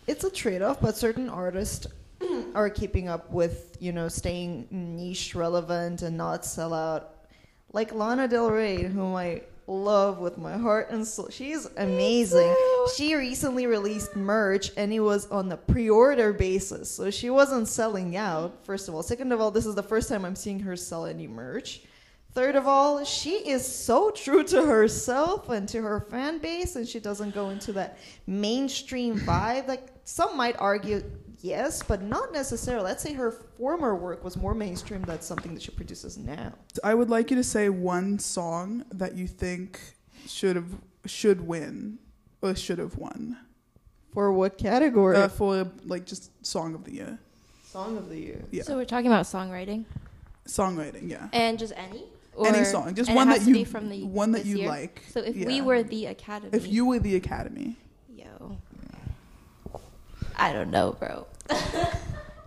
It's 0.06 0.24
a 0.24 0.30
trade-off 0.30 0.80
but 0.80 0.96
certain 0.96 1.28
artists 1.28 1.88
are 2.56 2.70
keeping 2.70 3.10
up 3.10 3.32
with 3.32 3.76
you 3.80 3.92
know 3.92 4.08
staying 4.08 4.68
niche 4.70 5.34
relevant 5.34 6.04
and 6.04 6.16
not 6.16 6.46
sell 6.46 6.76
out. 6.76 7.16
Like 7.74 7.92
lana 7.92 8.28
del 8.28 8.52
rey 8.52 8.84
whom 8.84 9.16
i 9.16 9.42
love 9.68 10.20
with 10.20 10.38
my 10.38 10.58
heart 10.58 10.90
and 10.90 11.06
soul. 11.06 11.30
She's 11.30 11.68
amazing. 11.78 12.56
she 12.96 13.16
recently 13.16 13.68
released 13.68 14.16
merch 14.16 14.72
and 14.78 14.92
it 14.92 15.00
was 15.00 15.30
on 15.32 15.50
the 15.50 15.58
pre-order 15.58 16.34
basis. 16.34 16.90
So 16.90 17.10
she 17.12 17.30
wasn't 17.30 17.68
selling 17.68 18.16
out 18.18 18.66
first 18.66 18.88
of 18.88 18.96
all. 18.96 19.04
Second 19.04 19.32
of 19.32 19.40
all 19.40 19.52
this 19.52 19.66
is 19.66 19.76
the 19.76 19.84
first 19.84 20.10
time 20.10 20.26
i'm 20.26 20.36
seeing 20.36 20.60
her 20.60 20.76
sell 20.76 21.06
any 21.06 21.28
merch. 21.28 21.82
Third 22.34 22.56
of 22.56 22.66
all, 22.66 23.04
she 23.04 23.32
is 23.32 23.66
so 23.66 24.10
true 24.10 24.42
to 24.46 24.64
herself 24.64 25.50
and 25.50 25.68
to 25.68 25.82
her 25.82 26.00
fan 26.00 26.38
base, 26.38 26.78
and 26.78 26.88
she 26.88 27.02
doesn't 27.02 27.36
go 27.36 27.50
into 27.50 27.74
that 27.74 27.98
mainstream 28.26 29.20
vibe. 29.20 29.68
Like 29.68 29.88
some 30.06 30.38
might 30.38 30.56
argue, 30.58 31.04
yes, 31.42 31.84
but 31.84 32.02
not 32.02 32.32
necessarily. 32.32 32.86
Let's 32.86 33.04
say 33.04 33.14
her 33.14 33.32
former 33.32 33.96
work 33.96 34.24
was 34.24 34.38
more 34.38 34.54
mainstream 34.54 35.02
than 35.04 35.22
something 35.22 35.54
that 35.54 35.64
she 35.64 35.72
produces 35.72 36.18
now. 36.18 36.54
I 36.84 36.94
would 36.94 37.10
like 37.10 37.32
you 37.32 37.38
to 37.38 37.44
say 37.44 37.70
one 37.70 38.20
song 38.20 38.86
that 38.92 39.16
you 39.16 39.28
think 39.28 39.80
should 40.28 40.56
have 40.56 40.70
should 41.06 41.42
win 41.48 41.98
or 42.42 42.56
should 42.56 42.78
have 42.78 42.96
won 42.96 43.38
For 44.14 44.32
what 44.32 44.58
category? 44.58 45.18
uh, 45.18 45.28
for 45.30 45.72
like 45.86 46.06
just 46.06 46.32
song 46.46 46.76
of 46.76 46.84
the 46.84 46.94
year. 46.94 47.20
Song 47.66 47.98
of 47.98 48.10
the 48.10 48.20
year. 48.20 48.44
Yeah, 48.52 48.64
so 48.64 48.76
we're 48.76 48.86
talking 48.86 49.08
about 49.08 49.26
songwriting 49.26 49.86
songwriting. 50.48 51.10
Yeah, 51.10 51.28
and 51.34 51.58
just 51.58 51.74
any 51.76 52.04
or, 52.36 52.48
any 52.48 52.64
song, 52.64 52.96
just 52.96 53.12
one 53.12 53.30
that 53.30 53.46
you 53.46 53.66
from 53.66 53.90
the 53.90 54.04
one 54.04 54.32
that 54.32 54.46
you 54.46 54.60
year? 54.60 54.70
like. 54.70 55.04
so 55.10 55.20
if 55.22 55.36
we 55.36 55.62
were 55.62 55.84
the 55.84 56.06
academy 56.08 56.50
if 56.54 56.68
you 56.68 56.86
were 56.86 57.00
the 57.00 57.16
Academy, 57.16 57.64
yo 57.64 57.76
i 60.42 60.52
don't 60.52 60.72
know 60.72 60.92
bro 61.00 61.26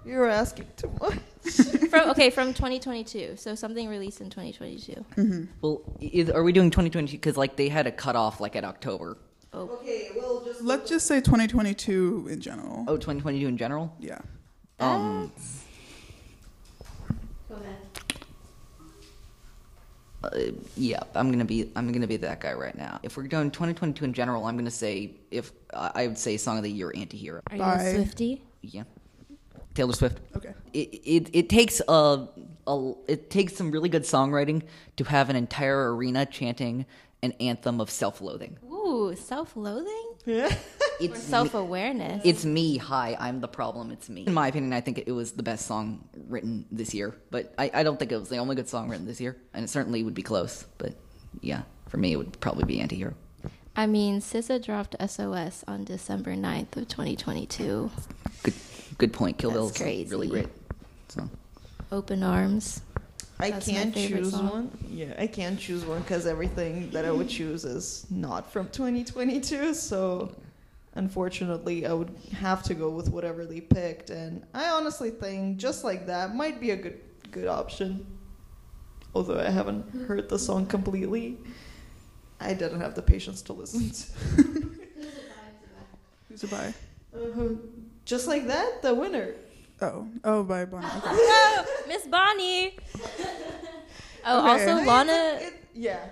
You're 0.07 0.29
asking 0.29 0.67
too 0.77 0.91
much. 1.01 1.15
from 1.91 2.11
okay 2.11 2.29
from 2.31 2.49
2022 2.49 3.37
so 3.37 3.55
something 3.55 3.89
released 3.89 4.21
in 4.21 4.29
2022 4.29 4.93
mm-hmm. 5.17 5.45
Well, 5.63 5.83
is, 6.01 6.29
are 6.31 6.43
we 6.43 6.53
doing 6.53 6.71
2022? 6.71 7.17
Because 7.17 7.37
like 7.37 7.57
they 7.57 7.69
had 7.69 7.87
a 7.87 7.93
cutoff 7.93 8.41
like 8.41 8.55
at 8.57 8.65
October. 8.65 9.17
oh 9.53 9.61
Okay, 9.81 10.11
well, 10.17 10.43
just 10.45 10.63
let's 10.63 10.89
just 10.91 11.07
say 11.07 11.21
2022 11.21 12.29
in 12.31 12.41
general. 12.41 12.85
Oh, 12.89 12.97
2022 12.97 13.47
in 13.47 13.57
general. 13.57 13.95
Yeah, 13.99 14.19
Um, 14.79 15.33
go 17.49 17.57
ahead 17.57 17.77
uh, 20.33 20.53
yeah, 20.77 21.01
I'm 21.15 21.31
gonna 21.31 21.45
be 21.45 21.71
I'm 21.77 21.93
gonna 21.93 22.07
be 22.07 22.17
that 22.19 22.41
guy 22.41 22.53
right 22.55 22.77
now. 22.77 23.01
If 23.03 23.17
we're 23.17 23.25
doing 23.29 23.51
2022 23.51 24.05
in 24.05 24.13
general, 24.13 24.45
I'm 24.47 24.57
gonna 24.57 24.71
say 24.71 25.13
if 25.31 25.53
uh, 25.73 25.91
I 25.95 26.07
would 26.07 26.19
say 26.19 26.37
song 26.37 26.57
of 26.59 26.63
the 26.65 26.71
year, 26.71 26.93
Antihero. 26.95 27.41
are 27.51 27.57
Bye. 27.59 27.83
you 27.85 27.89
a 27.91 27.95
swifty 28.05 28.43
Yeah, 28.63 28.85
Taylor 29.75 29.93
Swift. 29.93 30.19
okay. 30.37 30.55
It 30.73 30.79
it, 31.05 31.31
it 31.33 31.49
takes 31.49 31.81
a, 31.89 32.29
a 32.67 32.93
it 33.09 33.31
takes 33.31 33.57
some 33.57 33.71
really 33.71 33.89
good 33.89 34.03
songwriting 34.05 34.63
to 34.97 35.05
have 35.05 35.31
an 35.31 35.37
entire 35.37 35.95
arena 35.95 36.27
chanting 36.27 36.87
an 37.23 37.33
anthem 37.41 37.81
of 37.81 37.91
self-loathing. 37.91 38.59
ooh 38.71 39.15
self-loathing 39.17 40.11
yeah. 40.27 40.55
Or 41.01 41.05
it's 41.05 41.23
self 41.23 41.55
awareness. 41.55 42.23
it's 42.25 42.45
me. 42.45 42.77
Hi, 42.79 43.17
I'm 43.19 43.41
the 43.41 43.49
problem. 43.49 43.91
It's 43.91 44.09
me. 44.09 44.25
In 44.27 44.35
my 44.35 44.49
opinion, 44.49 44.73
I 44.73 44.81
think 44.81 44.99
it 45.07 45.13
was 45.13 45.33
the 45.33 45.43
best 45.43 45.67
song 45.67 46.09
written 46.29 46.67
this 46.71 46.95
year. 46.95 47.15
But 47.31 47.53
I, 47.59 47.71
I 47.75 47.83
don't 47.83 47.99
think 47.99 48.13
it 48.13 48.17
was 48.19 48.29
the 48.29 48.39
only 48.39 48.55
good 48.57 48.69
song 48.69 48.89
written 48.89 49.07
this 49.07 49.21
year, 49.21 49.37
and 49.53 49.65
it 49.65 49.69
certainly 49.69 50.03
would 50.03 50.15
be 50.15 50.23
close. 50.23 50.67
But 50.79 50.95
yeah, 51.41 51.63
for 51.89 51.97
me, 51.97 52.13
it 52.13 52.17
would 52.17 52.41
probably 52.41 52.65
be 52.65 52.79
Antihero. 52.79 53.15
I 53.77 53.87
mean, 53.87 54.21
SZA 54.21 54.65
dropped 54.65 54.95
SOS 55.05 55.65
on 55.67 55.85
December 55.85 56.35
9th 56.37 56.77
of 56.77 56.87
2022. 56.89 57.91
Good, 58.45 58.55
good 58.99 59.13
point. 59.13 59.37
Kill 59.39 59.51
Bill's 59.51 59.77
crazy. 59.77 60.09
really 60.11 60.29
great. 60.29 60.49
So 61.09 61.29
Open 61.91 62.23
Arms. 62.23 62.83
I 63.41 63.51
That's 63.51 63.67
can't 63.67 63.93
choose 63.93 64.31
song. 64.31 64.49
one. 64.49 64.79
Yeah, 64.89 65.15
I 65.19 65.27
can't 65.27 65.59
choose 65.59 65.85
one 65.85 66.03
because 66.03 66.25
everything 66.25 66.91
that 66.91 67.05
I 67.05 67.11
would 67.11 67.29
choose 67.29 67.65
is 67.65 68.07
not 68.09 68.53
from 68.53 68.69
2022. 68.69 69.75
So, 69.75 70.31
unfortunately, 70.95 71.87
I 71.87 71.93
would 71.93 72.15
have 72.39 72.63
to 72.65 72.75
go 72.75 72.91
with 72.91 73.09
whatever 73.09 73.45
they 73.47 73.61
picked. 73.61 74.11
And 74.11 74.45
I 74.55 74.71
honestly 74.71 75.11
think 75.11 75.59
just 75.59 75.85
like 75.85 76.07
that 76.07 76.35
might 76.35 76.61
be 76.61 76.71
a 76.71 76.77
good 76.77 77.01
good 77.31 77.49
option. 77.49 78.07
Although 79.15 79.39
I 79.41 79.51
haven't 79.51 80.07
heard 80.07 80.29
the 80.29 80.39
song 80.39 80.67
completely, 80.67 81.39
I 82.41 82.53
didn't 82.55 82.81
have 82.81 82.95
the 82.95 83.03
patience 83.03 83.43
to 83.43 83.53
listen. 83.53 83.91
to 83.91 84.71
Who's 86.29 86.43
a 86.45 86.49
by? 86.49 86.75
Uh, 87.15 87.51
just 88.05 88.27
like 88.27 88.47
that, 88.49 88.83
the 88.83 88.93
winner. 88.95 89.35
Oh, 89.81 90.09
oh, 90.25 90.43
by 90.43 90.65
Bonnie. 90.65 90.87
Okay. 90.87 91.01
Oh, 91.57 91.65
Miss 91.89 92.07
Bonnie. 92.07 92.77
Oh, 94.27 94.41
Okay. 94.53 94.71
also 94.71 94.85
Lana. 94.85 95.39
It- 95.41 95.55
yeah. 95.75 96.07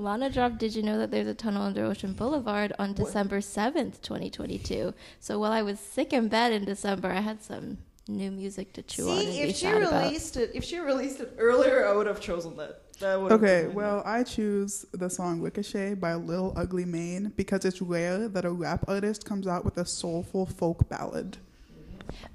Lana 0.00 0.30
dropped 0.30 0.58
Did 0.58 0.74
You 0.74 0.82
Know 0.82 0.98
That 0.98 1.10
There's 1.10 1.26
a 1.26 1.34
Tunnel 1.34 1.62
Under 1.62 1.84
Ocean 1.84 2.14
Boulevard 2.14 2.72
on 2.78 2.94
December 2.94 3.40
7th, 3.40 4.00
2022. 4.00 4.94
So 5.20 5.38
while 5.38 5.52
I 5.52 5.62
was 5.62 5.78
sick 5.78 6.12
in 6.14 6.28
bed 6.28 6.52
in 6.52 6.64
December, 6.64 7.10
I 7.10 7.20
had 7.20 7.42
some 7.42 7.78
new 8.08 8.30
music 8.30 8.72
to 8.72 8.82
chew 8.82 9.08
on 9.10 9.18
and 9.18 9.28
See, 9.28 9.42
be 9.42 9.48
if 9.50 9.56
she 9.56 9.66
sad 9.66 9.82
about. 9.82 10.04
released 10.04 10.36
it, 10.38 10.50
if 10.54 10.64
she 10.64 10.78
released 10.78 11.20
it 11.20 11.34
earlier, 11.38 11.86
I 11.86 11.94
would 11.94 12.06
have 12.06 12.18
chosen 12.20 12.56
that. 12.56 12.82
That 13.00 13.20
would 13.20 13.30
have 13.30 13.42
Okay, 13.42 13.66
been- 13.66 13.74
well, 13.74 14.02
I 14.06 14.22
choose 14.22 14.84
the 14.92 15.10
song 15.10 15.40
Ricochet 15.42 15.94
by 15.94 16.14
Lil 16.14 16.54
Ugly 16.56 16.86
Mane 16.86 17.32
because 17.36 17.64
it's 17.66 17.80
rare 17.82 18.26
that 18.28 18.44
a 18.44 18.50
rap 18.50 18.84
artist 18.88 19.24
comes 19.26 19.46
out 19.46 19.64
with 19.66 19.76
a 19.76 19.84
soulful 19.84 20.46
folk 20.46 20.88
ballad. 20.88 21.36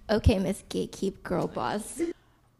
Okay, 0.09 0.37
Miss 0.39 0.63
Gatekeep 0.69 1.23
Girl 1.23 1.47
Boss. 1.47 1.99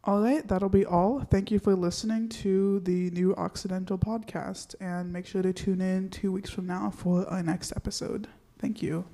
All 0.06 0.20
right, 0.20 0.46
that'll 0.46 0.68
be 0.68 0.86
all. 0.86 1.26
Thank 1.28 1.50
you 1.50 1.58
for 1.58 1.74
listening 1.74 2.28
to 2.28 2.78
the 2.78 3.10
new 3.10 3.34
Occidental 3.34 3.98
podcast, 3.98 4.76
and 4.80 5.12
make 5.12 5.26
sure 5.26 5.42
to 5.42 5.52
tune 5.52 5.80
in 5.80 6.10
two 6.10 6.30
weeks 6.30 6.48
from 6.48 6.68
now 6.68 6.90
for 6.90 7.28
our 7.28 7.42
next 7.42 7.72
episode. 7.74 8.28
Thank 8.60 8.82
you. 8.82 9.04